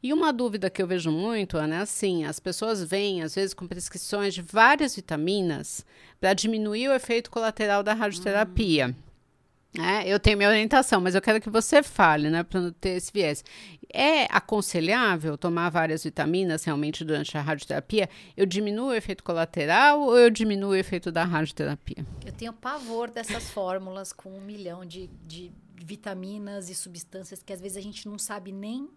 E 0.01 0.13
uma 0.13 0.31
dúvida 0.31 0.69
que 0.69 0.81
eu 0.81 0.88
vejo 0.88 1.12
muito, 1.12 1.57
Ana, 1.57 1.75
é 1.75 1.79
assim, 1.79 2.24
as 2.24 2.39
pessoas 2.39 2.83
vêm, 2.83 3.24
às 3.24 3.36
vezes, 3.36 3.53
com 3.53 3.67
prescrições 3.67 4.33
de 4.33 4.41
várias 4.41 4.95
vitaminas 4.95 5.86
para 6.19 6.33
diminuir 6.33 6.88
o 6.88 6.93
efeito 6.93 7.29
colateral 7.29 7.83
da 7.83 7.93
radioterapia. 7.93 8.89
Hum. 8.89 9.06
É, 9.77 10.07
eu 10.07 10.19
tenho 10.19 10.38
minha 10.38 10.50
orientação, 10.50 11.00
mas 11.01 11.13
eu 11.13 11.21
quero 11.21 11.41
que 11.41 11.50
você 11.50 11.83
fale, 11.83 12.29
né, 12.29 12.43
para 12.43 12.62
não 12.62 12.71
ter 12.71 12.91
esse 12.91 13.12
viés. 13.12 13.43
É 13.93 14.24
aconselhável 14.25 15.38
tomar 15.38 15.69
várias 15.69 16.03
vitaminas 16.03 16.63
realmente 16.63 17.03
durante 17.05 17.38
a 17.38 17.41
radioterapia? 17.41 18.09
Eu 18.36 18.45
diminuo 18.45 18.88
o 18.88 18.93
efeito 18.93 19.24
colateral 19.24 20.01
ou 20.01 20.17
eu 20.17 20.29
diminuo 20.29 20.71
o 20.71 20.75
efeito 20.75 21.12
da 21.12 21.24
radioterapia? 21.24 22.05
Eu 22.25 22.33
tenho 22.33 22.53
pavor 22.53 23.09
dessas 23.09 23.50
fórmulas 23.50 24.12
com 24.12 24.29
um 24.29 24.41
milhão 24.41 24.86
de, 24.86 25.07
de 25.25 25.51
vitaminas 25.75 26.69
e 26.69 26.75
substâncias 26.75 27.43
que 27.43 27.53
às 27.53 27.62
vezes 27.62 27.77
a 27.77 27.81
gente 27.81 28.07
não 28.07 28.17
sabe 28.17 28.51
nem 28.51 28.89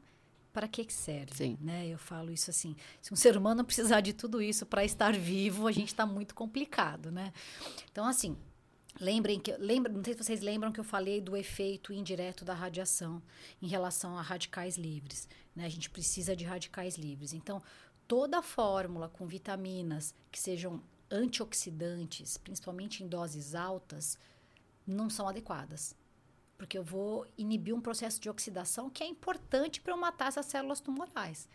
para 0.52 0.66
que, 0.66 0.84
que 0.84 0.92
serve, 0.92 1.32
Sim. 1.34 1.58
né? 1.60 1.86
Eu 1.86 1.98
falo 1.98 2.30
isso 2.32 2.50
assim, 2.50 2.74
se 3.00 3.12
um 3.12 3.16
ser 3.16 3.36
humano 3.36 3.64
precisar 3.64 4.00
de 4.00 4.12
tudo 4.12 4.42
isso 4.42 4.66
para 4.66 4.84
estar 4.84 5.12
vivo, 5.12 5.66
a 5.68 5.72
gente 5.72 5.88
está 5.88 6.04
muito 6.04 6.34
complicado, 6.34 7.12
né? 7.12 7.32
Então, 7.92 8.04
assim, 8.04 8.36
Lembrem 8.98 9.38
que, 9.38 9.52
lembra, 9.56 9.92
não 9.92 10.02
sei 10.02 10.14
se 10.14 10.24
vocês 10.24 10.40
lembram 10.40 10.72
que 10.72 10.80
eu 10.80 10.84
falei 10.84 11.20
do 11.20 11.36
efeito 11.36 11.92
indireto 11.92 12.44
da 12.44 12.54
radiação 12.54 13.22
em 13.62 13.68
relação 13.68 14.18
a 14.18 14.22
radicais 14.22 14.76
livres. 14.76 15.28
Né? 15.54 15.64
A 15.64 15.68
gente 15.68 15.90
precisa 15.90 16.34
de 16.34 16.44
radicais 16.44 16.96
livres. 16.96 17.32
Então, 17.32 17.62
toda 18.08 18.42
fórmula 18.42 19.08
com 19.08 19.26
vitaminas 19.26 20.14
que 20.30 20.38
sejam 20.38 20.82
antioxidantes, 21.10 22.36
principalmente 22.36 23.02
em 23.02 23.08
doses 23.08 23.54
altas, 23.54 24.18
não 24.86 25.08
são 25.08 25.28
adequadas. 25.28 25.94
Porque 26.58 26.76
eu 26.76 26.84
vou 26.84 27.26
inibir 27.38 27.74
um 27.74 27.80
processo 27.80 28.20
de 28.20 28.28
oxidação 28.28 28.90
que 28.90 29.02
é 29.02 29.06
importante 29.06 29.80
para 29.80 29.92
eu 29.92 29.96
matar 29.96 30.28
essas 30.28 30.46
células 30.46 30.80
tumorais. 30.80 31.48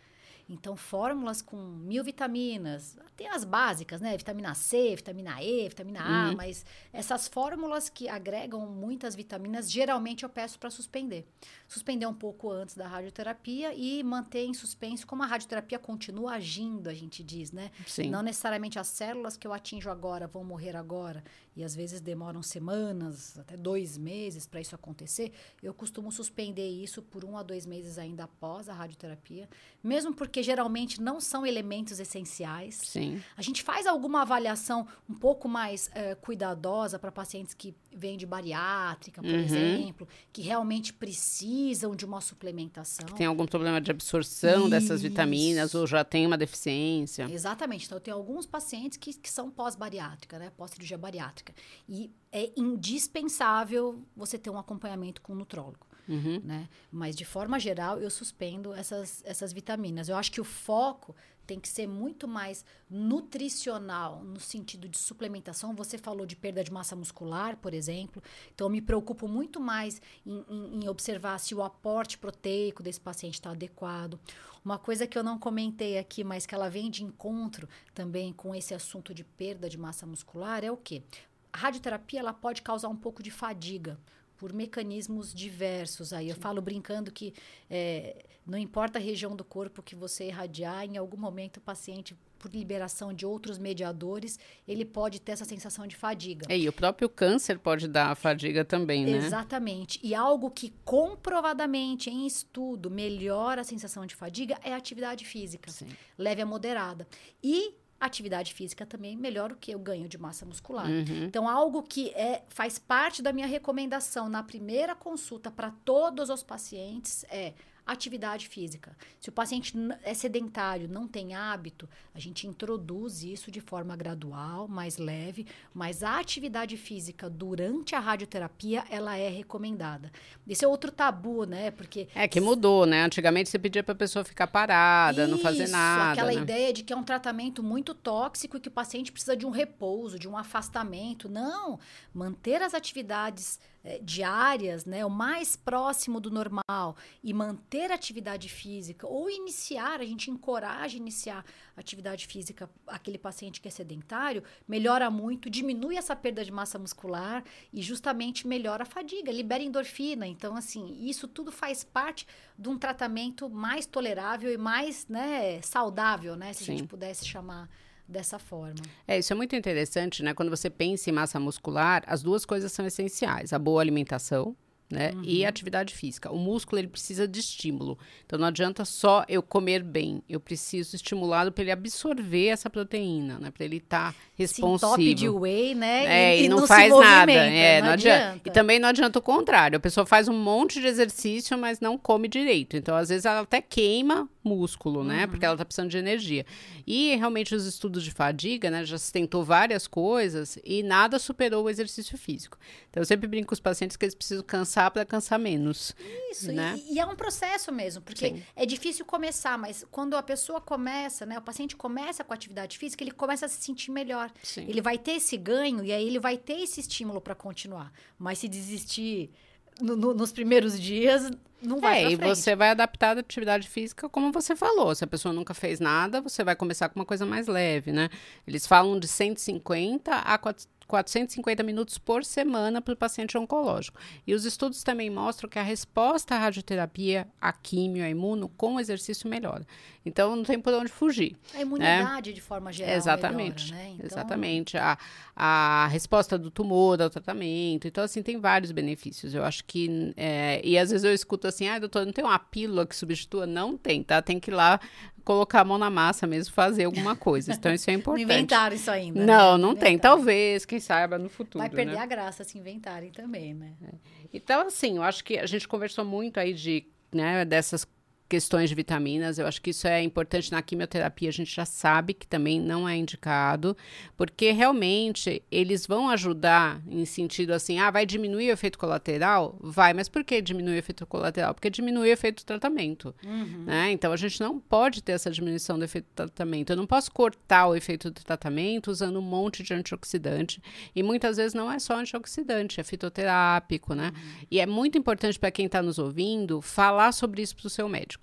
Então, 0.48 0.76
fórmulas 0.76 1.42
com 1.42 1.56
mil 1.56 2.04
vitaminas, 2.04 2.96
tem 3.16 3.26
as 3.28 3.42
básicas, 3.42 4.00
né? 4.00 4.16
Vitamina 4.16 4.54
C, 4.54 4.94
vitamina 4.94 5.42
E, 5.42 5.68
vitamina 5.68 6.00
A, 6.00 6.28
uhum. 6.28 6.36
mas 6.36 6.64
essas 6.92 7.26
fórmulas 7.26 7.88
que 7.88 8.08
agregam 8.08 8.64
muitas 8.66 9.16
vitaminas, 9.16 9.70
geralmente 9.70 10.22
eu 10.22 10.28
peço 10.28 10.56
para 10.58 10.70
suspender. 10.70 11.26
Suspender 11.66 12.06
um 12.06 12.14
pouco 12.14 12.48
antes 12.48 12.76
da 12.76 12.86
radioterapia 12.86 13.74
e 13.74 14.02
manter 14.04 14.44
em 14.44 14.54
suspenso, 14.54 15.04
como 15.04 15.24
a 15.24 15.26
radioterapia 15.26 15.80
continua 15.80 16.34
agindo, 16.34 16.88
a 16.88 16.94
gente 16.94 17.24
diz, 17.24 17.50
né? 17.50 17.72
Sim. 17.84 18.08
Não 18.08 18.22
necessariamente 18.22 18.78
as 18.78 18.86
células 18.86 19.36
que 19.36 19.46
eu 19.48 19.52
atinjo 19.52 19.90
agora 19.90 20.28
vão 20.28 20.44
morrer 20.44 20.76
agora, 20.76 21.24
e 21.56 21.64
às 21.64 21.74
vezes 21.74 22.00
demoram 22.00 22.42
semanas, 22.42 23.36
até 23.38 23.56
dois 23.56 23.98
meses 23.98 24.46
para 24.46 24.60
isso 24.60 24.74
acontecer. 24.74 25.32
Eu 25.60 25.74
costumo 25.74 26.12
suspender 26.12 26.68
isso 26.68 27.02
por 27.02 27.24
um 27.24 27.36
a 27.36 27.42
dois 27.42 27.66
meses 27.66 27.98
ainda 27.98 28.24
após 28.24 28.68
a 28.68 28.74
radioterapia, 28.74 29.48
mesmo 29.82 30.14
porque 30.14 30.35
porque 30.36 30.42
geralmente 30.42 31.00
não 31.00 31.18
são 31.18 31.46
elementos 31.46 31.98
essenciais. 31.98 32.74
Sim. 32.84 33.22
A 33.38 33.40
gente 33.40 33.62
faz 33.62 33.86
alguma 33.86 34.20
avaliação 34.20 34.86
um 35.08 35.14
pouco 35.14 35.48
mais 35.48 35.88
é, 35.94 36.14
cuidadosa 36.14 36.98
para 36.98 37.10
pacientes 37.10 37.54
que 37.54 37.74
vêm 37.90 38.18
de 38.18 38.26
bariátrica, 38.26 39.22
por 39.22 39.30
uhum. 39.30 39.40
exemplo, 39.40 40.06
que 40.30 40.42
realmente 40.42 40.92
precisam 40.92 41.96
de 41.96 42.04
uma 42.04 42.20
suplementação. 42.20 43.06
Que 43.06 43.14
tem 43.14 43.24
algum 43.24 43.46
problema 43.46 43.80
de 43.80 43.90
absorção 43.90 44.60
Isso. 44.60 44.68
dessas 44.68 45.00
vitaminas 45.00 45.74
ou 45.74 45.86
já 45.86 46.04
tem 46.04 46.26
uma 46.26 46.36
deficiência. 46.36 47.26
Exatamente. 47.30 47.86
Então, 47.86 47.96
eu 47.96 48.02
tenho 48.02 48.16
alguns 48.18 48.44
pacientes 48.44 48.98
que, 48.98 49.14
que 49.14 49.30
são 49.30 49.50
pós-bariátrica, 49.50 50.38
né? 50.38 50.52
Pós-cirurgia 50.54 50.98
bariátrica. 50.98 51.54
E 51.88 52.10
é 52.30 52.52
indispensável 52.54 54.02
você 54.14 54.36
ter 54.36 54.50
um 54.50 54.58
acompanhamento 54.58 55.22
com 55.22 55.32
um 55.32 55.36
nutrólogo. 55.36 55.86
Uhum. 56.08 56.40
Né? 56.44 56.68
Mas, 56.90 57.16
de 57.16 57.24
forma 57.24 57.58
geral, 57.58 57.98
eu 57.98 58.10
suspendo 58.10 58.72
essas, 58.72 59.22
essas 59.24 59.52
vitaminas. 59.52 60.08
Eu 60.08 60.16
acho 60.16 60.30
que 60.32 60.40
o 60.40 60.44
foco 60.44 61.14
tem 61.46 61.60
que 61.60 61.68
ser 61.68 61.86
muito 61.86 62.26
mais 62.26 62.64
nutricional 62.90 64.22
no 64.22 64.40
sentido 64.40 64.88
de 64.88 64.98
suplementação. 64.98 65.74
Você 65.76 65.96
falou 65.96 66.26
de 66.26 66.34
perda 66.34 66.62
de 66.64 66.72
massa 66.72 66.96
muscular, 66.96 67.56
por 67.56 67.72
exemplo. 67.72 68.22
Então, 68.54 68.66
eu 68.66 68.70
me 68.70 68.82
preocupo 68.82 69.28
muito 69.28 69.60
mais 69.60 70.00
em, 70.26 70.44
em, 70.48 70.84
em 70.84 70.88
observar 70.88 71.38
se 71.38 71.54
o 71.54 71.62
aporte 71.62 72.18
proteico 72.18 72.82
desse 72.82 73.00
paciente 73.00 73.34
está 73.34 73.50
adequado. 73.50 74.18
Uma 74.64 74.78
coisa 74.78 75.06
que 75.06 75.16
eu 75.16 75.22
não 75.22 75.38
comentei 75.38 75.96
aqui, 75.96 76.24
mas 76.24 76.44
que 76.44 76.54
ela 76.54 76.68
vem 76.68 76.90
de 76.90 77.04
encontro 77.04 77.68
também 77.94 78.32
com 78.32 78.52
esse 78.52 78.74
assunto 78.74 79.14
de 79.14 79.22
perda 79.22 79.70
de 79.70 79.78
massa 79.78 80.04
muscular 80.04 80.64
é 80.64 80.70
o 80.72 80.76
quê? 80.76 81.04
A 81.52 81.58
radioterapia 81.58 82.18
ela 82.18 82.32
pode 82.34 82.62
causar 82.62 82.88
um 82.88 82.96
pouco 82.96 83.22
de 83.22 83.30
fadiga 83.30 83.98
por 84.36 84.52
mecanismos 84.52 85.32
diversos. 85.34 86.12
Aí 86.12 86.28
eu 86.28 86.36
falo 86.36 86.60
brincando 86.60 87.10
que 87.10 87.34
é, 87.68 88.24
não 88.46 88.56
importa 88.56 88.98
a 88.98 89.02
região 89.02 89.34
do 89.34 89.44
corpo 89.44 89.82
que 89.82 89.96
você 89.96 90.26
irradiar, 90.26 90.84
em 90.84 90.96
algum 90.96 91.16
momento 91.16 91.56
o 91.56 91.60
paciente, 91.60 92.16
por 92.38 92.52
liberação 92.52 93.12
de 93.12 93.26
outros 93.26 93.58
mediadores, 93.58 94.38
ele 94.68 94.84
pode 94.84 95.20
ter 95.20 95.32
essa 95.32 95.44
sensação 95.44 95.86
de 95.86 95.96
fadiga. 95.96 96.46
É, 96.48 96.56
e 96.56 96.68
o 96.68 96.72
próprio 96.72 97.08
câncer 97.08 97.58
pode 97.58 97.88
dar 97.88 98.10
a 98.10 98.14
fadiga 98.14 98.64
também, 98.64 99.04
né? 99.04 99.16
Exatamente. 99.16 99.98
E 100.02 100.14
algo 100.14 100.50
que 100.50 100.72
comprovadamente, 100.84 102.10
em 102.10 102.26
estudo, 102.26 102.90
melhora 102.90 103.62
a 103.62 103.64
sensação 103.64 104.06
de 104.06 104.14
fadiga 104.14 104.58
é 104.62 104.72
a 104.72 104.76
atividade 104.76 105.24
física. 105.24 105.70
Sim. 105.70 105.88
Leve 106.16 106.42
a 106.42 106.46
moderada. 106.46 107.08
E 107.42 107.74
atividade 107.98 108.52
física 108.52 108.84
também 108.84 109.16
melhora 109.16 109.54
o 109.54 109.56
que 109.56 109.74
o 109.74 109.78
ganho 109.78 110.08
de 110.08 110.18
massa 110.18 110.44
muscular. 110.44 110.86
Uhum. 110.86 111.24
Então, 111.24 111.48
algo 111.48 111.82
que 111.82 112.10
é, 112.10 112.42
faz 112.48 112.78
parte 112.78 113.22
da 113.22 113.32
minha 113.32 113.46
recomendação 113.46 114.28
na 114.28 114.42
primeira 114.42 114.94
consulta 114.94 115.50
para 115.50 115.70
todos 115.84 116.28
os 116.28 116.42
pacientes 116.42 117.24
é 117.30 117.54
atividade 117.86 118.48
física. 118.48 118.96
Se 119.20 119.28
o 119.28 119.32
paciente 119.32 119.72
é 120.02 120.12
sedentário, 120.12 120.88
não 120.88 121.06
tem 121.06 121.34
hábito, 121.34 121.88
a 122.14 122.18
gente 122.18 122.46
introduz 122.46 123.22
isso 123.22 123.50
de 123.50 123.60
forma 123.60 123.94
gradual, 123.94 124.66
mais 124.66 124.98
leve, 124.98 125.46
mas 125.72 126.02
a 126.02 126.18
atividade 126.18 126.76
física 126.76 127.30
durante 127.30 127.94
a 127.94 128.00
radioterapia, 128.00 128.84
ela 128.90 129.16
é 129.16 129.28
recomendada. 129.28 130.10
Esse 130.48 130.64
é 130.64 130.68
outro 130.68 130.90
tabu, 130.90 131.44
né? 131.44 131.70
Porque 131.70 132.08
É 132.14 132.26
que 132.26 132.40
mudou, 132.40 132.84
né? 132.86 133.04
Antigamente 133.04 133.48
você 133.48 133.58
pedia 133.58 133.84
para 133.84 133.92
a 133.92 133.96
pessoa 133.96 134.24
ficar 134.24 134.48
parada, 134.48 135.22
isso, 135.22 135.30
não 135.30 135.38
fazer 135.38 135.68
nada, 135.68 136.12
aquela 136.12 136.32
né? 136.32 136.42
ideia 136.42 136.72
de 136.72 136.82
que 136.82 136.92
é 136.92 136.96
um 136.96 137.04
tratamento 137.04 137.62
muito 137.62 137.94
tóxico 137.94 138.56
e 138.56 138.60
que 138.60 138.68
o 138.68 138.72
paciente 138.72 139.12
precisa 139.12 139.36
de 139.36 139.46
um 139.46 139.50
repouso, 139.50 140.18
de 140.18 140.28
um 140.28 140.36
afastamento. 140.36 141.28
Não, 141.28 141.78
manter 142.12 142.62
as 142.62 142.74
atividades 142.74 143.60
diárias, 144.02 144.84
né, 144.84 145.04
o 145.04 145.10
mais 145.10 145.54
próximo 145.54 146.20
do 146.20 146.30
normal 146.30 146.96
e 147.22 147.32
manter 147.32 147.92
atividade 147.92 148.48
física 148.48 149.06
ou 149.06 149.30
iniciar, 149.30 150.00
a 150.00 150.04
gente 150.04 150.30
encoraja 150.30 150.96
iniciar 150.96 151.44
atividade 151.76 152.26
física 152.26 152.68
aquele 152.86 153.18
paciente 153.18 153.60
que 153.60 153.68
é 153.68 153.70
sedentário, 153.70 154.42
melhora 154.66 155.10
muito, 155.10 155.48
diminui 155.50 155.96
essa 155.96 156.16
perda 156.16 156.44
de 156.44 156.50
massa 156.50 156.78
muscular 156.78 157.44
e 157.72 157.82
justamente 157.82 158.46
melhora 158.46 158.82
a 158.82 158.86
fadiga, 158.86 159.30
libera 159.30 159.62
endorfina. 159.62 160.26
Então, 160.26 160.56
assim, 160.56 160.96
isso 161.00 161.28
tudo 161.28 161.52
faz 161.52 161.84
parte 161.84 162.26
de 162.58 162.68
um 162.68 162.78
tratamento 162.78 163.48
mais 163.48 163.86
tolerável 163.86 164.52
e 164.52 164.56
mais 164.56 165.06
né, 165.08 165.60
saudável, 165.62 166.34
né? 166.34 166.52
Se 166.52 166.64
Sim. 166.64 166.72
a 166.72 166.76
gente 166.76 166.88
pudesse 166.88 167.26
chamar 167.26 167.68
dessa 168.08 168.38
forma. 168.38 168.82
É, 169.06 169.18
isso 169.18 169.32
é 169.32 169.36
muito 169.36 169.56
interessante, 169.56 170.22
né? 170.22 170.34
Quando 170.34 170.50
você 170.50 170.70
pensa 170.70 171.10
em 171.10 171.12
massa 171.12 171.40
muscular, 171.40 172.02
as 172.06 172.22
duas 172.22 172.44
coisas 172.44 172.72
são 172.72 172.86
essenciais: 172.86 173.52
a 173.52 173.58
boa 173.58 173.80
alimentação, 173.80 174.56
né? 174.90 175.12
Uhum. 175.14 175.22
E 175.24 175.44
atividade 175.44 175.94
física. 175.94 176.30
O 176.30 176.38
músculo 176.38 176.78
ele 176.80 176.88
precisa 176.88 177.26
de 177.26 177.40
estímulo. 177.40 177.98
Então 178.24 178.38
não 178.38 178.46
adianta 178.46 178.84
só 178.84 179.24
eu 179.28 179.42
comer 179.42 179.82
bem. 179.82 180.22
Eu 180.28 180.38
preciso 180.38 180.94
estimulá-lo 180.94 181.50
para 181.50 181.62
ele 181.62 181.72
absorver 181.72 182.46
essa 182.46 182.70
proteína, 182.70 183.38
né? 183.38 183.50
Para 183.50 183.64
ele 183.64 183.78
estar 183.78 184.12
tá 184.12 184.18
responsivo. 184.36 184.92
Sim, 184.92 184.96
top 184.96 185.14
de 185.14 185.28
whey, 185.28 185.74
né? 185.74 186.06
É, 186.06 186.40
e, 186.40 186.44
e 186.44 186.48
não, 186.48 186.60
não 186.60 186.66
faz 186.66 186.96
nada. 186.96 187.32
É, 187.32 187.80
não, 187.80 187.88
não 187.88 187.94
adianta. 187.94 188.24
adianta. 188.24 188.48
E 188.48 188.52
também 188.52 188.78
não 188.78 188.88
adianta 188.88 189.18
o 189.18 189.22
contrário. 189.22 189.76
A 189.76 189.80
pessoa 189.80 190.06
faz 190.06 190.28
um 190.28 190.38
monte 190.38 190.80
de 190.80 190.86
exercício, 190.86 191.58
mas 191.58 191.80
não 191.80 191.98
come 191.98 192.28
direito. 192.28 192.76
Então 192.76 192.94
às 192.94 193.08
vezes 193.08 193.24
ela 193.24 193.40
até 193.40 193.60
queima 193.60 194.28
músculo, 194.46 195.02
né? 195.02 195.24
Uhum. 195.24 195.30
Porque 195.30 195.44
ela 195.44 195.54
está 195.54 195.64
precisando 195.64 195.90
de 195.90 195.98
energia. 195.98 196.46
E 196.86 197.16
realmente 197.16 197.54
os 197.54 197.66
estudos 197.66 198.04
de 198.04 198.12
fadiga, 198.12 198.70
né? 198.70 198.84
Já 198.84 198.96
se 198.96 199.12
tentou 199.12 199.44
várias 199.44 199.88
coisas 199.88 200.56
e 200.64 200.82
nada 200.84 201.18
superou 201.18 201.64
o 201.64 201.70
exercício 201.70 202.16
físico. 202.16 202.56
Então 202.96 203.02
eu 203.02 203.06
sempre 203.06 203.28
brinco 203.28 203.48
com 203.48 203.52
os 203.52 203.60
pacientes 203.60 203.94
que 203.94 204.06
eles 204.06 204.14
precisam 204.14 204.42
cansar 204.42 204.90
para 204.90 205.04
cansar 205.04 205.38
menos. 205.38 205.94
Isso, 206.30 206.50
né? 206.50 206.80
e, 206.88 206.94
e, 206.94 206.98
é 206.98 207.04
um 207.04 207.14
processo 207.14 207.70
mesmo, 207.70 208.00
porque 208.00 208.28
Sim. 208.28 208.42
é 208.56 208.64
difícil 208.64 209.04
começar, 209.04 209.58
mas 209.58 209.84
quando 209.90 210.16
a 210.16 210.22
pessoa 210.22 210.62
começa, 210.62 211.26
né? 211.26 211.38
O 211.38 211.42
paciente 211.42 211.76
começa 211.76 212.24
com 212.24 212.32
a 212.32 212.36
atividade 212.36 212.78
física, 212.78 213.04
ele 213.04 213.10
começa 213.10 213.44
a 213.44 213.50
se 213.50 213.62
sentir 213.62 213.90
melhor. 213.90 214.32
Sim. 214.42 214.64
Ele 214.66 214.80
vai 214.80 214.96
ter 214.96 215.12
esse 215.12 215.36
ganho 215.36 215.84
e 215.84 215.92
aí 215.92 216.06
ele 216.06 216.18
vai 216.18 216.38
ter 216.38 216.54
esse 216.62 216.80
estímulo 216.80 217.20
para 217.20 217.34
continuar. 217.34 217.92
Mas 218.18 218.38
se 218.38 218.48
desistir 218.48 219.30
no, 219.78 219.94
no, 219.94 220.14
nos 220.14 220.32
primeiros 220.32 220.80
dias, 220.80 221.30
não 221.60 221.78
vai 221.78 222.02
É, 222.02 222.12
e 222.12 222.16
você 222.16 222.56
vai 222.56 222.70
adaptar 222.70 223.16
a 223.18 223.20
atividade 223.20 223.68
física 223.68 224.08
como 224.08 224.32
você 224.32 224.56
falou. 224.56 224.94
Se 224.94 225.04
a 225.04 225.06
pessoa 225.06 225.34
nunca 225.34 225.52
fez 225.52 225.80
nada, 225.80 226.22
você 226.22 226.42
vai 226.42 226.56
começar 226.56 226.88
com 226.88 226.98
uma 226.98 227.04
coisa 227.04 227.26
mais 227.26 227.46
leve, 227.46 227.92
né? 227.92 228.08
Eles 228.46 228.66
falam 228.66 228.98
de 228.98 229.06
150 229.06 230.14
a 230.14 230.38
450 230.86 231.62
minutos 231.62 231.98
por 231.98 232.24
semana 232.24 232.80
para 232.80 232.94
o 232.94 232.96
paciente 232.96 233.36
oncológico. 233.36 233.98
E 234.26 234.34
os 234.34 234.44
estudos 234.44 234.82
também 234.82 235.10
mostram 235.10 235.48
que 235.48 235.58
a 235.58 235.62
resposta 235.62 236.34
à 236.34 236.38
radioterapia, 236.38 237.26
à 237.40 237.52
químio, 237.52 238.04
à 238.04 238.08
imuno, 238.08 238.48
com 238.48 238.78
exercício 238.78 239.28
melhora. 239.28 239.66
Então, 240.04 240.36
não 240.36 240.44
tem 240.44 240.60
por 240.60 240.72
onde 240.72 240.90
fugir. 240.90 241.36
A 241.52 241.60
imunidade, 241.60 242.30
né? 242.30 242.34
de 242.34 242.40
forma 242.40 242.72
geral, 242.72 242.94
Exatamente. 242.94 243.72
Melhora, 243.72 243.88
né? 243.88 243.94
então... 243.94 244.06
Exatamente. 244.06 244.76
A, 244.76 244.96
a 245.34 245.88
resposta 245.88 246.38
do 246.38 246.50
tumor 246.50 247.02
ao 247.02 247.10
tratamento. 247.10 247.88
Então, 247.88 248.04
assim, 248.04 248.22
tem 248.22 248.38
vários 248.38 248.70
benefícios. 248.70 249.34
Eu 249.34 249.44
acho 249.44 249.64
que... 249.64 250.12
É, 250.16 250.60
e 250.62 250.78
às 250.78 250.90
vezes 250.90 251.04
eu 251.04 251.12
escuto 251.12 251.48
assim, 251.48 251.68
ah, 251.68 251.78
doutor, 251.78 252.06
não 252.06 252.12
tem 252.12 252.24
uma 252.24 252.38
pílula 252.38 252.86
que 252.86 252.94
substitua? 252.94 253.46
Não 253.46 253.76
tem, 253.76 254.02
tá? 254.02 254.22
Tem 254.22 254.38
que 254.38 254.50
ir 254.50 254.54
lá 254.54 254.80
colocar 255.26 255.62
a 255.62 255.64
mão 255.64 255.76
na 255.76 255.90
massa 255.90 256.24
mesmo, 256.24 256.54
fazer 256.54 256.84
alguma 256.84 257.16
coisa. 257.16 257.52
Então, 257.52 257.74
isso 257.74 257.90
é 257.90 257.92
importante. 257.94 258.24
não 258.24 258.32
inventaram 258.32 258.76
isso 258.76 258.88
ainda. 258.88 259.26
Não, 259.26 259.58
né? 259.58 259.62
não 259.62 259.74
tem. 259.74 259.98
Talvez, 259.98 260.64
quem 260.64 260.78
saiba 260.78 261.18
no 261.18 261.28
futuro. 261.28 261.58
Vai 261.58 261.68
perder 261.68 261.96
né? 261.96 261.98
a 261.98 262.06
graça 262.06 262.44
se 262.44 262.56
inventarem 262.56 263.10
também, 263.10 263.52
né? 263.52 263.72
É. 263.82 263.94
Então, 264.32 264.68
assim, 264.68 264.98
eu 264.98 265.02
acho 265.02 265.24
que 265.24 265.36
a 265.36 265.44
gente 265.44 265.66
conversou 265.66 266.04
muito 266.04 266.38
aí 266.38 266.54
de, 266.54 266.86
né, 267.12 267.44
dessas 267.44 267.84
questões 268.28 268.68
de 268.68 268.74
vitaminas. 268.74 269.38
Eu 269.38 269.46
acho 269.46 269.60
que 269.60 269.70
isso 269.70 269.86
é 269.86 270.02
importante 270.02 270.50
na 270.50 270.62
quimioterapia. 270.62 271.28
A 271.28 271.32
gente 271.32 271.54
já 271.54 271.64
sabe 271.64 272.14
que 272.14 272.26
também 272.26 272.60
não 272.60 272.88
é 272.88 272.96
indicado, 272.96 273.76
porque 274.16 274.50
realmente 274.50 275.42
eles 275.50 275.86
vão 275.86 276.08
ajudar 276.10 276.82
em 276.88 277.04
sentido 277.04 277.52
assim, 277.52 277.78
ah, 277.78 277.90
vai 277.90 278.04
diminuir 278.04 278.50
o 278.50 278.52
efeito 278.52 278.78
colateral? 278.78 279.56
Vai, 279.60 279.94
mas 279.94 280.08
por 280.08 280.24
que 280.24 280.40
diminuir 280.40 280.74
o 280.74 280.78
efeito 280.78 281.06
colateral? 281.06 281.54
Porque 281.54 281.70
diminui 281.70 282.08
o 282.08 282.12
efeito 282.12 282.42
do 282.42 282.46
tratamento. 282.46 283.14
Uhum. 283.24 283.64
Né? 283.66 283.92
Então 283.92 284.12
a 284.12 284.16
gente 284.16 284.40
não 284.40 284.58
pode 284.58 285.02
ter 285.02 285.12
essa 285.12 285.30
diminuição 285.30 285.78
do 285.78 285.84
efeito 285.84 286.06
do 286.06 286.14
tratamento. 286.14 286.70
Eu 286.70 286.76
não 286.76 286.86
posso 286.86 287.10
cortar 287.12 287.68
o 287.68 287.74
efeito 287.74 288.10
do 288.10 288.24
tratamento 288.24 288.90
usando 288.90 289.18
um 289.18 289.22
monte 289.22 289.62
de 289.62 289.72
antioxidante. 289.72 290.60
E 290.94 291.02
muitas 291.02 291.36
vezes 291.36 291.54
não 291.54 291.70
é 291.70 291.78
só 291.78 291.98
antioxidante, 291.98 292.80
é 292.80 292.84
fitoterápico, 292.84 293.94
né? 293.94 294.12
Uhum. 294.14 294.46
E 294.50 294.60
é 294.60 294.66
muito 294.66 294.98
importante 294.98 295.38
para 295.38 295.50
quem 295.50 295.66
está 295.66 295.82
nos 295.82 295.98
ouvindo 295.98 296.60
falar 296.60 297.12
sobre 297.12 297.42
isso 297.42 297.56
para 297.56 297.66
o 297.66 297.70
seu 297.70 297.88
médico. 297.88 298.15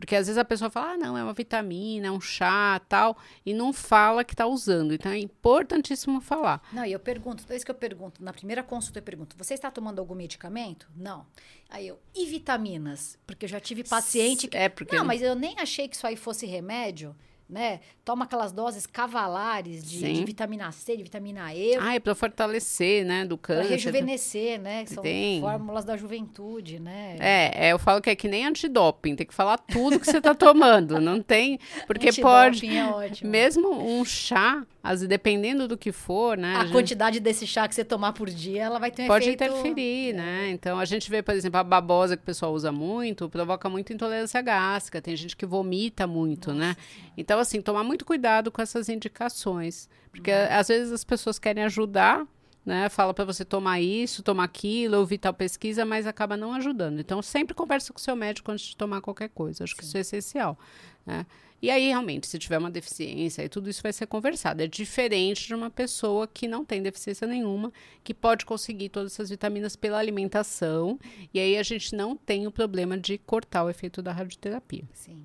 Porque 0.00 0.16
às 0.16 0.26
vezes 0.26 0.38
a 0.38 0.44
pessoa 0.44 0.70
fala, 0.70 0.92
ah, 0.92 0.96
não, 0.96 1.16
é 1.16 1.22
uma 1.22 1.34
vitamina, 1.34 2.08
é 2.08 2.10
um 2.10 2.20
chá, 2.20 2.80
tal, 2.88 3.16
e 3.44 3.52
não 3.52 3.72
fala 3.72 4.24
que 4.24 4.32
está 4.32 4.46
usando. 4.46 4.94
Então 4.94 5.12
é 5.12 5.18
importantíssimo 5.18 6.20
falar. 6.20 6.62
Não, 6.72 6.84
e 6.84 6.92
eu 6.92 6.98
pergunto, 6.98 7.42
toda 7.42 7.50
vez 7.50 7.62
que 7.62 7.70
eu 7.70 7.74
pergunto, 7.74 8.24
na 8.24 8.32
primeira 8.32 8.62
consulta 8.62 8.98
eu 8.98 9.02
pergunto, 9.02 9.36
você 9.36 9.54
está 9.54 9.70
tomando 9.70 9.98
algum 9.98 10.14
medicamento? 10.14 10.88
Não. 10.96 11.26
Aí 11.68 11.86
eu, 11.86 12.00
e 12.14 12.26
vitaminas? 12.26 13.18
Porque 13.26 13.44
eu 13.44 13.48
já 13.48 13.60
tive 13.60 13.84
paciente 13.84 14.48
que. 14.48 14.56
É 14.56 14.68
porque. 14.68 14.96
Não, 14.96 15.04
mas 15.04 15.22
eu 15.22 15.34
nem 15.34 15.58
achei 15.58 15.86
que 15.86 15.94
isso 15.94 16.06
aí 16.06 16.16
fosse 16.16 16.46
remédio 16.46 17.14
né? 17.50 17.80
Toma 18.04 18.24
aquelas 18.24 18.52
doses 18.52 18.86
cavalares 18.86 19.84
de, 19.84 20.12
de, 20.12 20.24
vitamina 20.24 20.70
C, 20.72 20.96
de 20.96 21.02
vitamina 21.02 21.54
E. 21.54 21.76
Ah, 21.76 21.94
é 21.94 22.00
para 22.00 22.14
fortalecer, 22.14 23.04
né, 23.04 23.24
do 23.24 23.36
câncer. 23.36 23.62
Para 23.62 23.70
rejuvenescer, 23.70 24.60
né? 24.60 24.84
Que 24.84 24.94
são 24.94 25.04
fórmulas 25.40 25.84
da 25.84 25.96
juventude, 25.96 26.78
né? 26.78 27.16
É, 27.18 27.68
é, 27.68 27.72
eu 27.72 27.78
falo 27.78 28.00
que 28.00 28.10
é 28.10 28.16
que 28.16 28.28
nem 28.28 28.46
antidoping, 28.46 29.16
tem 29.16 29.26
que 29.26 29.34
falar 29.34 29.58
tudo 29.58 29.98
que 29.98 30.06
você 30.06 30.18
está 30.18 30.34
tomando, 30.34 31.00
não 31.00 31.20
tem, 31.20 31.58
porque 31.86 32.12
pode, 32.12 32.66
é 32.66 32.86
ótimo. 32.86 33.30
mesmo 33.30 33.70
um 33.70 34.04
chá, 34.04 34.64
as 34.82 35.00
dependendo 35.06 35.66
do 35.66 35.76
que 35.76 35.90
for, 35.90 36.38
né? 36.38 36.54
A, 36.54 36.60
a 36.60 36.62
gente, 36.64 36.72
quantidade 36.72 37.18
desse 37.18 37.46
chá 37.46 37.66
que 37.66 37.74
você 37.74 37.84
tomar 37.84 38.12
por 38.12 38.30
dia, 38.30 38.62
ela 38.62 38.78
vai 38.78 38.90
ter 38.90 39.04
um 39.04 39.06
pode 39.06 39.24
efeito... 39.24 39.38
Pode 39.38 39.58
interferir, 39.58 40.14
né? 40.14 40.48
É. 40.48 40.50
Então 40.50 40.78
a 40.78 40.84
gente 40.84 41.10
vê, 41.10 41.22
por 41.22 41.34
exemplo, 41.34 41.58
a 41.58 41.64
babosa 41.64 42.16
que 42.16 42.22
o 42.22 42.26
pessoal 42.26 42.52
usa 42.52 42.70
muito, 42.70 43.28
provoca 43.28 43.68
muita 43.68 43.92
intolerância 43.92 44.40
gástrica, 44.40 45.02
tem 45.02 45.16
gente 45.16 45.36
que 45.36 45.46
vomita 45.46 46.06
muito, 46.06 46.52
né? 46.52 46.68
Nossa. 46.68 46.78
né? 46.80 47.10
Então 47.16 47.30
então, 47.30 47.38
assim, 47.38 47.62
tomar 47.62 47.84
muito 47.84 48.04
cuidado 48.04 48.50
com 48.50 48.60
essas 48.60 48.90
indicações. 48.90 49.88
Porque 50.10 50.30
uhum. 50.30 50.48
às 50.50 50.68
vezes 50.68 50.92
as 50.92 51.04
pessoas 51.04 51.38
querem 51.38 51.64
ajudar, 51.64 52.26
né? 52.66 52.88
Fala 52.90 53.14
para 53.14 53.24
você 53.24 53.46
tomar 53.46 53.80
isso, 53.80 54.22
tomar 54.22 54.44
aquilo, 54.44 54.98
ouvir 54.98 55.16
tal 55.16 55.32
pesquisa, 55.32 55.84
mas 55.86 56.06
acaba 56.06 56.36
não 56.36 56.52
ajudando. 56.52 57.00
Então, 57.00 57.22
sempre 57.22 57.54
conversa 57.54 57.94
com 57.94 57.98
o 57.98 58.02
seu 58.02 58.14
médico 58.14 58.52
antes 58.52 58.66
de 58.66 58.76
tomar 58.76 59.00
qualquer 59.00 59.30
coisa. 59.30 59.64
Acho 59.64 59.72
Sim. 59.72 59.78
que 59.78 59.84
isso 59.84 59.96
é 59.96 60.00
essencial. 60.00 60.58
Né? 61.06 61.24
E 61.62 61.70
aí, 61.70 61.88
realmente, 61.88 62.26
se 62.26 62.38
tiver 62.38 62.58
uma 62.58 62.70
deficiência, 62.70 63.42
aí 63.42 63.48
tudo 63.48 63.68
isso 63.68 63.82
vai 63.82 63.92
ser 63.92 64.06
conversado. 64.06 64.62
É 64.62 64.66
diferente 64.66 65.46
de 65.46 65.54
uma 65.54 65.70
pessoa 65.70 66.26
que 66.26 66.48
não 66.48 66.64
tem 66.64 66.82
deficiência 66.82 67.26
nenhuma, 67.26 67.72
que 68.02 68.14
pode 68.14 68.46
conseguir 68.46 68.88
todas 68.88 69.12
essas 69.12 69.28
vitaminas 69.30 69.76
pela 69.76 69.98
alimentação. 69.98 70.98
E 71.34 71.38
aí 71.38 71.58
a 71.58 71.62
gente 71.62 71.94
não 71.94 72.16
tem 72.16 72.46
o 72.46 72.50
problema 72.50 72.96
de 72.96 73.18
cortar 73.18 73.64
o 73.64 73.70
efeito 73.70 74.00
da 74.00 74.12
radioterapia. 74.12 74.84
Sim. 74.94 75.22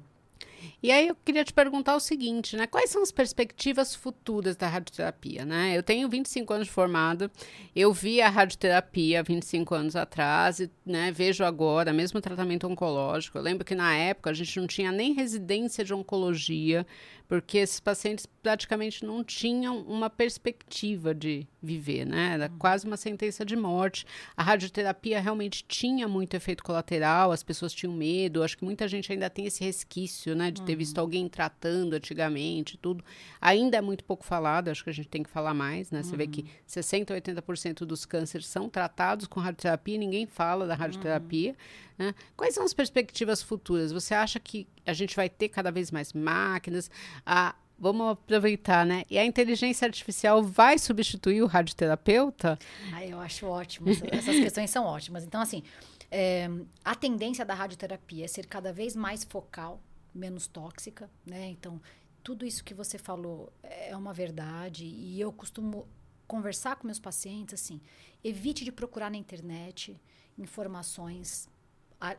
E 0.81 0.91
aí 0.91 1.07
eu 1.07 1.15
queria 1.15 1.43
te 1.43 1.53
perguntar 1.53 1.95
o 1.95 1.99
seguinte, 1.99 2.55
né? 2.55 2.67
Quais 2.67 2.89
são 2.89 3.01
as 3.01 3.11
perspectivas 3.11 3.95
futuras 3.95 4.55
da 4.55 4.67
radioterapia, 4.67 5.45
né? 5.45 5.77
Eu 5.77 5.83
tenho 5.83 6.07
25 6.09 6.53
anos 6.53 6.67
de 6.67 6.73
formado, 6.73 7.29
eu 7.75 7.93
vi 7.93 8.21
a 8.21 8.29
radioterapia 8.29 9.23
25 9.23 9.75
anos 9.75 9.95
atrás, 9.95 10.59
e, 10.59 10.69
né, 10.85 11.11
vejo 11.11 11.43
agora, 11.43 11.93
mesmo 11.93 12.21
tratamento 12.21 12.67
oncológico. 12.67 13.37
Eu 13.37 13.41
lembro 13.41 13.65
que 13.65 13.75
na 13.75 13.95
época 13.95 14.29
a 14.29 14.33
gente 14.33 14.59
não 14.59 14.67
tinha 14.67 14.91
nem 14.91 15.13
residência 15.13 15.83
de 15.83 15.93
oncologia, 15.93 16.85
porque 17.27 17.57
esses 17.57 17.79
pacientes 17.79 18.25
praticamente 18.25 19.03
não 19.03 19.23
tinham 19.23 19.79
uma 19.81 20.09
perspectiva 20.09 21.13
de 21.13 21.47
viver, 21.61 22.05
né? 22.05 22.33
Era 22.33 22.51
uhum. 22.51 22.57
quase 22.59 22.85
uma 22.85 22.97
sentença 22.97 23.43
de 23.43 23.55
morte. 23.55 24.05
A 24.37 24.43
radioterapia 24.43 25.19
realmente 25.19 25.65
tinha 25.67 26.07
muito 26.07 26.35
efeito 26.35 26.63
colateral, 26.63 27.31
as 27.31 27.41
pessoas 27.41 27.73
tinham 27.73 27.93
medo. 27.93 28.43
Acho 28.43 28.57
que 28.57 28.63
muita 28.63 28.87
gente 28.87 29.11
ainda 29.11 29.29
tem 29.29 29.45
esse 29.47 29.63
resquício, 29.63 30.35
né, 30.35 30.51
de 30.55 30.61
ter 30.63 30.73
uhum. 30.73 30.77
visto 30.79 30.97
alguém 30.97 31.27
tratando 31.29 31.93
antigamente, 31.93 32.77
tudo. 32.77 33.03
Ainda 33.39 33.77
é 33.77 33.81
muito 33.81 34.03
pouco 34.03 34.25
falado, 34.25 34.69
acho 34.69 34.83
que 34.83 34.89
a 34.89 34.93
gente 34.93 35.07
tem 35.07 35.21
que 35.21 35.29
falar 35.29 35.53
mais, 35.53 35.91
né? 35.91 36.01
Você 36.01 36.11
uhum. 36.11 36.17
vê 36.17 36.27
que 36.27 36.45
60 36.65 37.13
a 37.13 37.21
80% 37.21 37.85
dos 37.85 38.05
cânceres 38.05 38.47
são 38.47 38.69
tratados 38.69 39.27
com 39.27 39.39
radioterapia, 39.39 39.97
ninguém 39.97 40.25
fala 40.25 40.65
da 40.65 40.75
radioterapia. 40.75 41.51
Uhum. 41.51 42.07
Né? 42.07 42.15
Quais 42.35 42.53
são 42.53 42.63
as 42.63 42.73
perspectivas 42.73 43.41
futuras? 43.41 43.91
Você 43.91 44.13
acha 44.13 44.39
que 44.39 44.67
a 44.85 44.93
gente 44.93 45.15
vai 45.15 45.29
ter 45.29 45.49
cada 45.49 45.71
vez 45.71 45.91
mais 45.91 46.13
máquinas? 46.13 46.89
A, 47.25 47.55
vamos 47.77 48.11
aproveitar, 48.11 48.85
né? 48.85 49.03
E 49.09 49.17
a 49.17 49.25
inteligência 49.25 49.85
artificial 49.85 50.43
vai 50.43 50.77
substituir 50.77 51.41
o 51.41 51.47
radioterapeuta? 51.47 52.57
Ah, 52.93 53.05
eu 53.05 53.19
acho 53.19 53.45
ótimo. 53.45 53.87
Essas 54.11 54.37
questões 54.37 54.69
são 54.69 54.85
ótimas. 54.85 55.23
Então, 55.23 55.41
assim, 55.41 55.63
é, 56.11 56.49
a 56.83 56.95
tendência 56.95 57.45
da 57.45 57.53
radioterapia 57.53 58.25
é 58.25 58.27
ser 58.27 58.45
cada 58.45 58.71
vez 58.71 58.95
mais 58.95 59.23
focal, 59.23 59.81
menos 60.15 60.47
tóxica, 60.47 61.11
né? 61.25 61.49
Então, 61.49 61.81
tudo 62.23 62.45
isso 62.45 62.63
que 62.63 62.73
você 62.73 62.97
falou 62.97 63.51
é 63.61 63.95
uma 63.95 64.13
verdade 64.13 64.85
e 64.85 65.19
eu 65.19 65.31
costumo 65.31 65.87
conversar 66.27 66.77
com 66.77 66.87
meus 66.87 66.99
pacientes 66.99 67.53
assim, 67.53 67.79
evite 68.23 68.63
de 68.63 68.71
procurar 68.71 69.11
na 69.11 69.17
internet 69.17 69.99
informações 70.37 71.47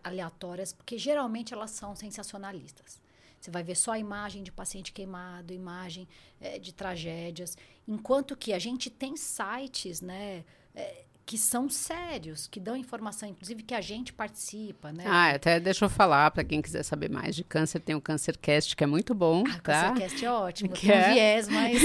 aleatórias, 0.02 0.72
porque 0.72 0.96
geralmente 0.98 1.52
elas 1.52 1.70
são 1.70 1.94
sensacionalistas. 1.96 3.00
Você 3.40 3.50
vai 3.50 3.62
ver 3.62 3.76
só 3.76 3.92
a 3.92 3.98
imagem 3.98 4.42
de 4.42 4.50
paciente 4.50 4.92
queimado, 4.92 5.52
imagem 5.52 6.08
é, 6.40 6.58
de 6.58 6.72
tragédias. 6.72 7.56
Enquanto 7.86 8.36
que 8.36 8.52
a 8.52 8.58
gente 8.58 8.90
tem 8.90 9.16
sites, 9.16 10.00
né? 10.00 10.44
É, 10.74 11.04
que 11.26 11.36
são 11.36 11.68
sérios, 11.68 12.46
que 12.46 12.60
dão 12.60 12.76
informação, 12.76 13.28
inclusive 13.28 13.64
que 13.64 13.74
a 13.74 13.80
gente 13.80 14.12
participa, 14.12 14.92
né? 14.92 15.02
Ah, 15.08 15.30
até 15.30 15.58
deixa 15.58 15.84
eu 15.84 15.88
falar 15.88 16.30
para 16.30 16.44
quem 16.44 16.62
quiser 16.62 16.84
saber 16.84 17.10
mais 17.10 17.34
de 17.34 17.42
câncer, 17.42 17.80
tem 17.80 17.96
o 17.96 18.00
Cancercast 18.00 18.76
que 18.76 18.84
é 18.84 18.86
muito 18.86 19.12
bom, 19.12 19.42
ah, 19.44 19.58
tá? 19.60 19.90
O 19.90 19.94
Cancercast 19.94 20.24
é 20.24 20.30
ótimo, 20.30 20.72
que 20.72 20.86
tem 20.86 20.96
é... 20.96 21.00
um 21.00 21.12
viés, 21.14 21.48
mas 21.48 21.82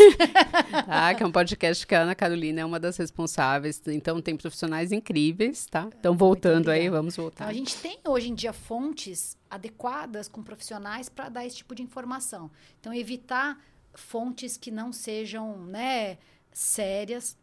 tá, 0.85 1.15
que 1.17 1.23
é 1.23 1.25
um 1.25 1.31
podcast 1.31 1.87
que 1.87 1.95
a 1.95 2.01
Ana 2.01 2.13
Carolina 2.13 2.61
é 2.61 2.65
uma 2.65 2.79
das 2.79 2.97
responsáveis, 2.97 3.81
então 3.87 4.21
tem 4.21 4.37
profissionais 4.37 4.91
incríveis, 4.91 5.65
tá? 5.65 5.89
Então 5.99 6.15
voltando 6.15 6.69
aí, 6.69 6.87
vamos 6.87 7.15
voltar. 7.15 7.45
Então, 7.45 7.49
a 7.49 7.53
gente 7.53 7.75
tem 7.77 7.97
hoje 8.05 8.29
em 8.29 8.35
dia 8.35 8.53
fontes 8.53 9.35
adequadas 9.49 10.27
com 10.27 10.43
profissionais 10.43 11.09
para 11.09 11.29
dar 11.29 11.43
esse 11.47 11.57
tipo 11.57 11.73
de 11.73 11.81
informação. 11.81 12.51
Então 12.79 12.93
evitar 12.93 13.59
fontes 13.95 14.55
que 14.55 14.69
não 14.69 14.93
sejam, 14.93 15.65
né, 15.65 16.19
sérias 16.51 17.35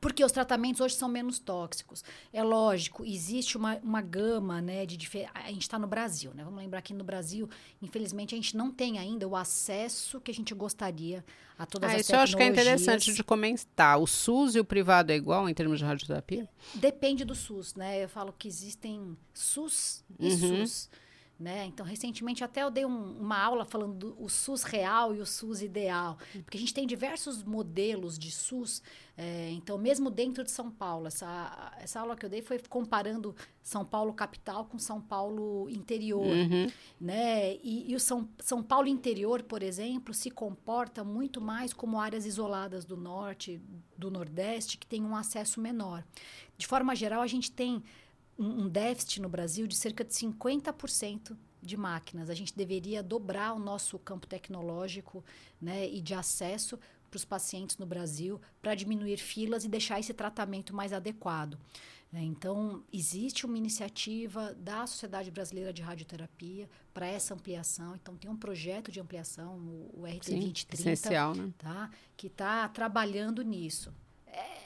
porque 0.00 0.24
os 0.24 0.32
tratamentos 0.32 0.80
hoje 0.80 0.94
são 0.94 1.08
menos 1.08 1.38
tóxicos. 1.38 2.04
É 2.32 2.42
lógico, 2.42 3.04
existe 3.04 3.56
uma, 3.56 3.76
uma 3.82 4.00
gama, 4.00 4.60
né, 4.60 4.86
de 4.86 4.96
diferentes... 4.96 5.32
A 5.34 5.48
gente 5.48 5.62
está 5.62 5.78
no 5.78 5.86
Brasil, 5.86 6.32
né? 6.34 6.44
Vamos 6.44 6.58
lembrar 6.58 6.82
que 6.82 6.92
no 6.92 7.04
Brasil, 7.04 7.48
infelizmente, 7.80 8.34
a 8.34 8.36
gente 8.36 8.56
não 8.56 8.70
tem 8.70 8.98
ainda 8.98 9.26
o 9.26 9.34
acesso 9.34 10.20
que 10.20 10.30
a 10.30 10.34
gente 10.34 10.54
gostaria 10.54 11.24
a 11.58 11.64
todas 11.64 11.90
ah, 11.90 11.94
as 11.94 12.00
isso 12.00 12.08
tecnologias. 12.08 12.08
Isso 12.08 12.14
eu 12.14 12.20
acho 12.20 12.36
que 12.36 12.42
é 12.42 12.46
interessante 12.46 13.14
de 13.14 13.24
comentar. 13.24 13.98
O 13.98 14.06
SUS 14.06 14.54
e 14.54 14.60
o 14.60 14.64
privado 14.64 15.12
é 15.12 15.16
igual 15.16 15.48
em 15.48 15.54
termos 15.54 15.78
de 15.78 15.84
radioterapia? 15.84 16.48
Depende 16.74 17.24
do 17.24 17.34
SUS, 17.34 17.74
né? 17.74 18.04
Eu 18.04 18.08
falo 18.08 18.32
que 18.36 18.46
existem 18.46 19.16
SUS 19.32 20.04
e 20.18 20.28
uhum. 20.28 20.66
SUS. 20.66 20.90
Né? 21.38 21.66
Então, 21.66 21.84
recentemente 21.84 22.42
até 22.42 22.62
eu 22.62 22.70
dei 22.70 22.86
um, 22.86 23.18
uma 23.18 23.38
aula 23.38 23.66
falando 23.66 24.14
do 24.14 24.28
SUS 24.28 24.62
real 24.62 25.14
e 25.14 25.20
o 25.20 25.26
SUS 25.26 25.60
ideal, 25.60 26.16
porque 26.42 26.56
a 26.56 26.60
gente 26.60 26.72
tem 26.72 26.86
diversos 26.86 27.44
modelos 27.44 28.18
de 28.18 28.30
SUS. 28.30 28.82
É, 29.18 29.50
então, 29.50 29.76
mesmo 29.76 30.10
dentro 30.10 30.42
de 30.42 30.50
São 30.50 30.70
Paulo, 30.70 31.08
essa, 31.08 31.74
essa 31.78 32.00
aula 32.00 32.16
que 32.16 32.24
eu 32.24 32.30
dei 32.30 32.40
foi 32.40 32.58
comparando 32.70 33.36
São 33.62 33.84
Paulo 33.84 34.14
capital 34.14 34.64
com 34.64 34.78
São 34.78 34.98
Paulo 34.98 35.68
interior. 35.68 36.24
Uhum. 36.24 36.72
Né? 36.98 37.56
E, 37.56 37.90
e, 37.92 37.94
o 37.94 38.00
São, 38.00 38.26
São 38.38 38.62
Paulo 38.62 38.88
interior, 38.88 39.42
por 39.42 39.62
exemplo, 39.62 40.14
se 40.14 40.30
comporta 40.30 41.04
muito 41.04 41.38
mais 41.38 41.70
como 41.74 42.00
áreas 42.00 42.24
isoladas 42.24 42.86
do 42.86 42.96
norte, 42.96 43.60
do 43.96 44.10
nordeste, 44.10 44.78
que 44.78 44.86
tem 44.86 45.02
um 45.02 45.14
acesso 45.14 45.60
menor. 45.60 46.02
De 46.56 46.66
forma 46.66 46.96
geral, 46.96 47.20
a 47.20 47.26
gente 47.26 47.52
tem 47.52 47.82
um 48.38 48.68
déficit 48.68 49.20
no 49.20 49.28
Brasil 49.28 49.66
de 49.66 49.76
cerca 49.76 50.04
de 50.04 50.12
50% 50.12 51.36
de 51.62 51.76
máquinas. 51.76 52.30
A 52.30 52.34
gente 52.34 52.54
deveria 52.54 53.02
dobrar 53.02 53.54
o 53.54 53.58
nosso 53.58 53.98
campo 53.98 54.26
tecnológico 54.26 55.24
né, 55.60 55.88
e 55.88 56.00
de 56.00 56.14
acesso 56.14 56.78
para 57.10 57.16
os 57.16 57.24
pacientes 57.24 57.78
no 57.78 57.86
Brasil 57.86 58.40
para 58.60 58.74
diminuir 58.74 59.16
filas 59.16 59.64
e 59.64 59.68
deixar 59.68 59.98
esse 59.98 60.12
tratamento 60.12 60.74
mais 60.74 60.92
adequado. 60.92 61.58
É, 62.12 62.22
então, 62.22 62.82
existe 62.92 63.44
uma 63.44 63.58
iniciativa 63.58 64.54
da 64.54 64.86
Sociedade 64.86 65.30
Brasileira 65.30 65.72
de 65.72 65.82
Radioterapia 65.82 66.68
para 66.94 67.06
essa 67.06 67.34
ampliação. 67.34 67.94
Então, 67.94 68.16
tem 68.16 68.30
um 68.30 68.36
projeto 68.36 68.90
de 68.90 69.00
ampliação, 69.00 69.58
o, 69.92 70.04
RT 70.06 70.24
Sim, 70.24 70.40
2030, 70.40 70.74
essencial, 70.74 71.34
né? 71.34 71.52
tá? 71.58 71.90
que 72.16 72.28
está 72.28 72.68
trabalhando 72.68 73.42
nisso 73.42 73.92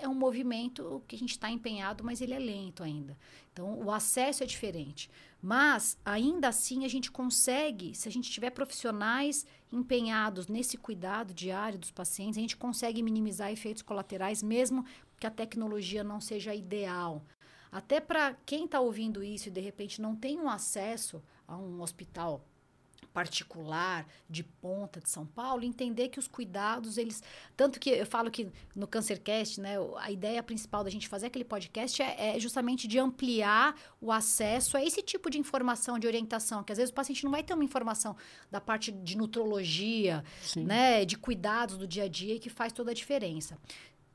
é 0.01 0.09
um 0.09 0.15
movimento 0.15 1.03
que 1.07 1.15
a 1.15 1.19
gente 1.19 1.31
está 1.31 1.51
empenhado, 1.51 2.03
mas 2.03 2.21
ele 2.21 2.33
é 2.33 2.39
lento 2.39 2.83
ainda. 2.83 3.17
Então, 3.61 3.79
o 3.85 3.93
acesso 3.93 4.43
é 4.43 4.47
diferente. 4.47 5.11
Mas, 5.43 5.99
ainda 6.03 6.49
assim, 6.49 6.87
a 6.87 6.89
gente 6.89 7.11
consegue, 7.11 7.95
se 7.95 8.09
a 8.09 8.11
gente 8.11 8.31
tiver 8.31 8.51
profissionais 8.51 9.47
empenhados 9.71 10.47
nesse 10.47 10.79
cuidado 10.79 11.35
diário 11.35 11.79
dos 11.79 11.91
pacientes, 11.91 12.39
a 12.39 12.41
gente 12.41 12.57
consegue 12.57 13.03
minimizar 13.03 13.53
efeitos 13.53 13.83
colaterais, 13.83 14.43
mesmo 14.43 14.85
que 15.19 15.27
a 15.27 15.31
tecnologia 15.31 16.03
não 16.03 16.23
seja 16.23 16.55
ideal. 16.55 17.23
Até 17.71 18.01
para 18.01 18.35
quem 18.47 18.65
está 18.65 18.81
ouvindo 18.81 19.23
isso 19.23 19.49
e 19.49 19.53
de 19.53 19.61
repente 19.61 20.01
não 20.01 20.17
tem 20.17 20.41
um 20.41 20.49
acesso 20.49 21.23
a 21.47 21.57
um 21.57 21.83
hospital 21.83 22.43
particular 23.13 24.07
de 24.29 24.43
ponta 24.43 25.01
de 25.01 25.11
São 25.11 25.27
Paulo, 25.27 25.65
entender 25.65 26.09
que 26.09 26.19
os 26.19 26.29
cuidados, 26.29 26.97
eles. 26.97 27.23
Tanto 27.57 27.81
que 27.81 27.91
eu 27.91 28.07
falo 28.07 28.31
que 28.31 28.49
no 28.75 28.87
Cancercast, 28.87 29.61
né, 29.61 29.75
a 29.99 30.11
ideia 30.11 30.43
principal 30.43 30.85
da 30.85 30.91
gente 30.91 31.09
fazer 31.09 31.27
aquele 31.27 31.45
podcast 31.45 32.01
é, 32.03 32.37
é 32.37 32.41
justamente 32.41 32.87
de 32.87 32.99
ampliar 32.99 33.75
o 34.01 34.13
acesso 34.13 34.77
a 34.77 34.85
esse 34.85 35.03
tipo 35.03 35.29
de 35.29 35.39
informação, 35.39 35.99
de 35.99 36.07
orientação, 36.07 36.63
que 36.63 36.73
às 36.73 36.79
vezes 36.79 36.91
o 36.91 36.95
paciente 36.95 37.25
não 37.25 37.31
vai 37.31 37.43
ter 37.43 37.55
uma 37.55 37.65
informação 37.65 38.17
da 38.51 38.61
parte 38.61 38.93
de 38.93 39.17
nutrologia, 39.17 40.25
né, 40.57 41.05
de 41.05 41.17
cuidados 41.17 41.77
do 41.77 41.87
dia 41.87 42.05
a 42.05 42.09
dia, 42.09 42.39
que 42.39 42.49
faz 42.49 42.73
toda 42.73 42.91
a 42.91 42.95
diferença. 42.95 43.59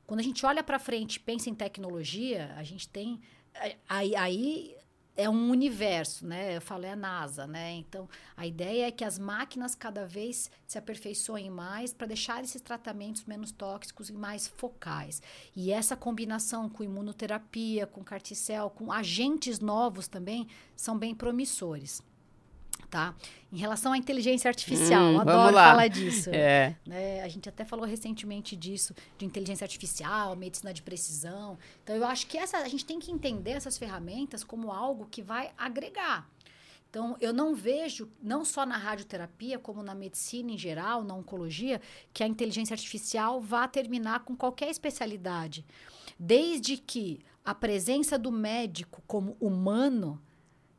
Quando 0.06 0.20
a 0.20 0.22
gente 0.22 0.46
olha 0.46 0.62
para 0.62 0.78
frente 0.78 1.16
e 1.16 1.20
pensa 1.20 1.50
em 1.50 1.54
tecnologia, 1.54 2.54
a 2.56 2.62
gente 2.62 2.88
tem. 2.88 3.20
Aí, 3.88 4.14
aí 4.14 4.76
é 5.16 5.28
um 5.28 5.50
universo, 5.50 6.26
né? 6.26 6.56
Eu 6.56 6.60
falo, 6.60 6.84
é 6.84 6.92
a 6.92 6.96
NASA, 6.96 7.46
né? 7.46 7.72
Então, 7.72 8.08
a 8.36 8.46
ideia 8.46 8.86
é 8.88 8.90
que 8.90 9.04
as 9.04 9.18
máquinas 9.18 9.74
cada 9.74 10.06
vez 10.06 10.50
se 10.66 10.76
aperfeiçoem 10.78 11.50
mais 11.50 11.92
para 11.92 12.06
deixar 12.06 12.44
esses 12.44 12.60
tratamentos 12.60 13.24
menos 13.24 13.50
tóxicos 13.50 14.10
e 14.10 14.12
mais 14.12 14.46
focais. 14.46 15.22
E 15.54 15.72
essa 15.72 15.96
combinação 15.96 16.68
com 16.68 16.84
imunoterapia, 16.84 17.86
com 17.86 18.04
carticel, 18.04 18.70
com 18.70 18.92
agentes 18.92 19.58
novos 19.60 20.06
também, 20.06 20.46
são 20.76 20.98
bem 20.98 21.14
promissores 21.14 22.02
tá? 22.86 23.14
Em 23.52 23.58
relação 23.58 23.92
à 23.92 23.98
inteligência 23.98 24.48
artificial, 24.48 25.04
hum, 25.04 25.20
adoro 25.20 25.54
falar 25.54 25.88
disso. 25.88 26.30
É. 26.32 26.76
Né? 26.86 27.22
A 27.22 27.28
gente 27.28 27.48
até 27.48 27.64
falou 27.64 27.84
recentemente 27.84 28.56
disso, 28.56 28.94
de 29.18 29.24
inteligência 29.24 29.64
artificial, 29.64 30.34
medicina 30.36 30.72
de 30.72 30.82
precisão. 30.82 31.58
Então, 31.82 31.94
eu 31.94 32.04
acho 32.04 32.26
que 32.26 32.38
essa, 32.38 32.58
a 32.58 32.68
gente 32.68 32.84
tem 32.84 32.98
que 32.98 33.10
entender 33.10 33.52
essas 33.52 33.76
ferramentas 33.76 34.42
como 34.42 34.70
algo 34.70 35.06
que 35.10 35.22
vai 35.22 35.50
agregar. 35.56 36.28
Então, 36.88 37.16
eu 37.20 37.32
não 37.32 37.54
vejo, 37.54 38.08
não 38.22 38.44
só 38.44 38.64
na 38.64 38.76
radioterapia, 38.78 39.58
como 39.58 39.82
na 39.82 39.94
medicina 39.94 40.52
em 40.52 40.56
geral, 40.56 41.04
na 41.04 41.14
oncologia, 41.14 41.80
que 42.12 42.22
a 42.22 42.26
inteligência 42.26 42.72
artificial 42.72 43.40
vá 43.40 43.68
terminar 43.68 44.20
com 44.20 44.34
qualquer 44.34 44.70
especialidade. 44.70 45.64
Desde 46.18 46.78
que 46.78 47.20
a 47.44 47.54
presença 47.54 48.18
do 48.18 48.32
médico 48.32 49.02
como 49.06 49.36
humano 49.38 50.20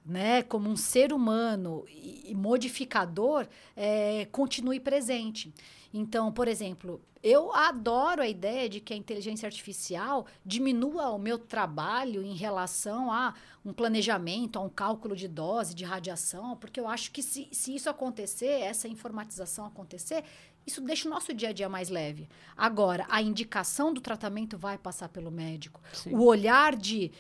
né, 0.08 0.42
como 0.42 0.70
um 0.70 0.78
ser 0.78 1.12
humano 1.12 1.86
e 1.90 2.34
modificador, 2.34 3.48
é, 3.76 4.26
continue 4.32 4.80
presente. 4.80 5.54
Então, 5.94 6.32
por 6.32 6.48
exemplo, 6.48 7.02
eu 7.24 7.54
adoro 7.54 8.22
a 8.22 8.28
ideia 8.28 8.70
de 8.70 8.80
que 8.80 8.94
a 8.94 8.98
inteligência 8.98 9.48
artificial 9.48 10.26
diminua 10.46 11.10
o 11.10 11.18
meu 11.18 11.38
trabalho 11.38 12.24
em 12.24 12.36
relação 12.36 13.12
a 13.12 13.34
um 13.66 13.74
planejamento, 13.74 14.58
a 14.58 14.62
um 14.62 14.70
cálculo 14.70 15.16
de 15.16 15.28
dose 15.28 15.76
de 15.76 15.84
radiação, 15.84 16.56
porque 16.56 16.80
eu 16.80 16.88
acho 16.88 17.12
que 17.12 17.22
se, 17.22 17.48
se 17.52 17.76
isso 17.76 17.90
acontecer, 17.90 18.62
essa 18.62 18.88
informatização 18.88 19.66
acontecer, 19.66 20.24
isso 20.66 20.82
deixa 20.82 21.08
o 21.08 21.12
nosso 21.12 21.34
dia 21.34 21.50
a 21.50 21.54
dia 21.54 21.68
mais 21.68 21.90
leve. 21.90 22.30
Agora, 22.56 23.06
a 23.10 23.22
indicação 23.22 23.94
do 23.94 24.02
tratamento 24.02 24.58
vai 24.58 24.78
passar 24.78 25.10
pelo 25.10 25.32
médico. 25.32 25.82
Sim. 25.94 26.14
O 26.14 26.24
olhar 26.26 26.76
de 26.76 27.12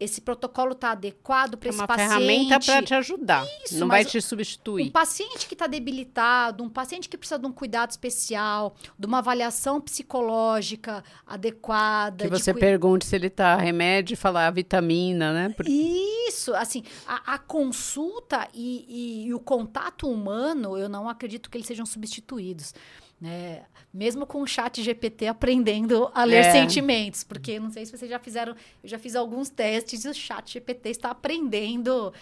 esse 0.00 0.20
protocolo 0.20 0.72
está 0.72 0.92
adequado 0.92 1.56
para 1.56 1.68
é 1.68 1.70
esse 1.70 1.86
paciente. 1.86 2.00
É 2.00 2.04
uma 2.04 2.20
ferramenta 2.20 2.60
para 2.60 2.82
te 2.82 2.94
ajudar, 2.94 3.46
Isso, 3.64 3.78
não 3.78 3.88
vai 3.88 4.04
te 4.04 4.20
substituir. 4.20 4.86
Um 4.88 4.90
paciente 4.90 5.46
que 5.46 5.54
está 5.54 5.66
debilitado, 5.66 6.62
um 6.62 6.68
paciente 6.68 7.08
que 7.08 7.18
precisa 7.18 7.38
de 7.38 7.46
um 7.46 7.52
cuidado 7.52 7.90
especial, 7.90 8.74
de 8.98 9.06
uma 9.06 9.18
avaliação 9.18 9.80
psicológica 9.80 11.02
adequada. 11.26 12.24
Que 12.24 12.30
você 12.30 12.52
cu... 12.52 12.60
pergunte 12.60 13.06
se 13.06 13.16
ele 13.16 13.26
está 13.26 13.56
remédio 13.56 14.14
e 14.14 14.16
falar 14.16 14.46
a 14.46 14.50
vitamina, 14.50 15.32
né? 15.32 15.48
Por... 15.50 15.66
Isso, 15.66 16.54
assim, 16.54 16.84
a, 17.06 17.34
a 17.34 17.38
consulta 17.38 18.48
e, 18.54 18.84
e, 18.88 19.26
e 19.26 19.34
o 19.34 19.40
contato 19.40 20.08
humano, 20.08 20.78
eu 20.78 20.88
não 20.88 21.08
acredito 21.08 21.50
que 21.50 21.56
eles 21.56 21.66
sejam 21.66 21.84
substituídos. 21.84 22.72
Né? 23.20 23.64
Mesmo 23.92 24.26
com 24.26 24.42
o 24.42 24.46
chat 24.46 24.82
GPT 24.82 25.26
aprendendo 25.26 26.08
a 26.14 26.22
ler 26.22 26.44
é. 26.44 26.52
sentimentos, 26.52 27.24
porque 27.24 27.58
não 27.58 27.70
sei 27.70 27.84
se 27.84 27.90
vocês 27.90 28.10
já 28.10 28.18
fizeram, 28.18 28.54
eu 28.82 28.88
já 28.88 28.98
fiz 28.98 29.16
alguns 29.16 29.50
testes 29.50 30.04
e 30.04 30.08
o 30.08 30.14
chat 30.14 30.52
GPT 30.52 30.90
está 30.90 31.10
aprendendo, 31.10 32.12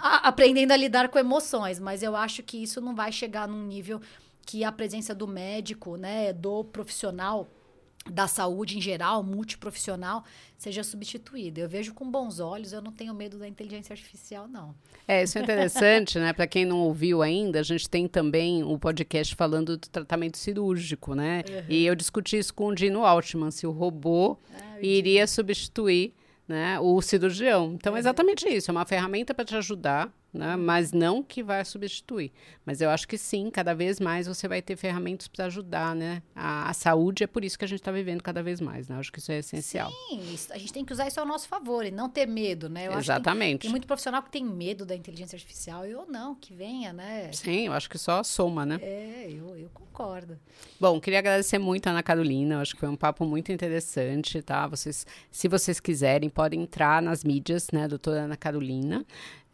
a, 0.00 0.28
aprendendo 0.28 0.72
a 0.72 0.76
lidar 0.76 1.08
com 1.08 1.18
emoções, 1.18 1.78
mas 1.78 2.02
eu 2.02 2.16
acho 2.16 2.42
que 2.42 2.62
isso 2.62 2.80
não 2.80 2.94
vai 2.94 3.12
chegar 3.12 3.46
num 3.46 3.66
nível 3.66 4.00
que 4.46 4.64
a 4.64 4.72
presença 4.72 5.14
do 5.14 5.26
médico, 5.26 5.96
né, 5.96 6.32
do 6.32 6.64
profissional 6.64 7.48
da 8.10 8.26
saúde 8.26 8.78
em 8.78 8.80
geral, 8.80 9.22
multiprofissional, 9.22 10.24
seja 10.56 10.82
substituída. 10.82 11.60
Eu 11.60 11.68
vejo 11.68 11.92
com 11.92 12.10
bons 12.10 12.40
olhos, 12.40 12.72
eu 12.72 12.80
não 12.80 12.92
tenho 12.92 13.14
medo 13.14 13.38
da 13.38 13.48
inteligência 13.48 13.92
artificial, 13.92 14.48
não. 14.48 14.74
É, 15.06 15.22
isso 15.22 15.38
é 15.38 15.42
interessante, 15.42 16.18
né? 16.18 16.32
Para 16.32 16.46
quem 16.46 16.64
não 16.64 16.78
ouviu 16.78 17.22
ainda, 17.22 17.60
a 17.60 17.62
gente 17.62 17.88
tem 17.88 18.08
também 18.08 18.62
o 18.62 18.72
um 18.72 18.78
podcast 18.78 19.34
falando 19.34 19.76
do 19.76 19.88
tratamento 19.88 20.38
cirúrgico, 20.38 21.14
né? 21.14 21.42
Uhum. 21.48 21.64
E 21.68 21.86
eu 21.86 21.94
discuti 21.94 22.38
isso 22.38 22.54
com 22.54 22.68
o 22.68 22.74
Dino 22.74 23.04
Altman, 23.04 23.50
se 23.50 23.66
o 23.66 23.70
robô 23.70 24.38
ah, 24.54 24.80
iria 24.80 25.26
substituir 25.26 26.14
né, 26.48 26.78
o 26.80 27.00
cirurgião. 27.02 27.72
Então, 27.74 27.96
é 27.96 27.98
exatamente 27.98 28.48
isso. 28.48 28.70
É 28.70 28.72
uma 28.72 28.86
ferramenta 28.86 29.34
para 29.34 29.44
te 29.44 29.56
ajudar 29.56 30.12
né? 30.36 30.56
mas 30.56 30.92
não 30.92 31.22
que 31.22 31.42
vai 31.42 31.64
substituir. 31.64 32.32
Mas 32.64 32.80
eu 32.80 32.90
acho 32.90 33.06
que 33.06 33.16
sim, 33.16 33.50
cada 33.50 33.74
vez 33.74 34.00
mais 34.00 34.26
você 34.26 34.46
vai 34.48 34.60
ter 34.60 34.76
ferramentas 34.76 35.28
para 35.28 35.46
ajudar, 35.46 35.94
né? 35.94 36.22
A, 36.34 36.70
a, 36.70 36.72
saúde 36.72 37.24
é 37.24 37.26
por 37.26 37.44
isso 37.44 37.58
que 37.58 37.64
a 37.64 37.68
gente 37.68 37.80
está 37.80 37.92
vivendo 37.92 38.22
cada 38.22 38.42
vez 38.42 38.60
mais, 38.60 38.88
né? 38.88 38.96
Eu 38.96 39.00
acho 39.00 39.12
que 39.12 39.18
isso 39.18 39.32
é 39.32 39.38
essencial. 39.38 39.90
Sim, 39.90 40.34
isso, 40.34 40.52
a 40.52 40.58
gente 40.58 40.72
tem 40.72 40.84
que 40.84 40.92
usar 40.92 41.06
isso 41.06 41.18
ao 41.20 41.26
nosso 41.26 41.48
favor 41.48 41.84
e 41.84 41.90
não 41.90 42.08
ter 42.08 42.26
medo, 42.26 42.68
né? 42.68 42.88
Eu 42.88 42.98
Exatamente. 42.98 43.50
Tem, 43.50 43.58
tem, 43.58 43.70
muito 43.70 43.86
profissional 43.86 44.22
que 44.22 44.30
tem 44.30 44.44
medo 44.44 44.84
da 44.84 44.94
inteligência 44.94 45.36
artificial 45.36 45.86
e 45.86 45.92
eu 45.92 46.06
não, 46.06 46.34
que 46.34 46.52
venha, 46.52 46.92
né? 46.92 47.30
Sim, 47.32 47.66
eu 47.66 47.72
acho 47.72 47.88
que 47.88 47.98
só 47.98 48.22
soma, 48.22 48.66
né? 48.66 48.78
É, 48.82 49.26
eu, 49.30 49.56
eu 49.56 49.70
concordo. 49.70 50.38
Bom, 50.78 51.00
queria 51.00 51.20
agradecer 51.20 51.58
muito 51.58 51.86
a 51.86 51.90
Ana 51.90 52.02
Carolina, 52.02 52.56
eu 52.56 52.60
acho 52.60 52.74
que 52.74 52.80
foi 52.80 52.88
um 52.88 52.96
papo 52.96 53.24
muito 53.24 53.50
interessante, 53.52 54.42
tá? 54.42 54.66
Vocês, 54.66 55.06
se 55.30 55.48
vocês 55.48 55.80
quiserem, 55.80 56.28
podem 56.28 56.62
entrar 56.62 57.00
nas 57.00 57.24
mídias, 57.24 57.68
né, 57.72 57.88
doutora 57.88 58.22
Ana 58.22 58.36
Carolina 58.36 59.04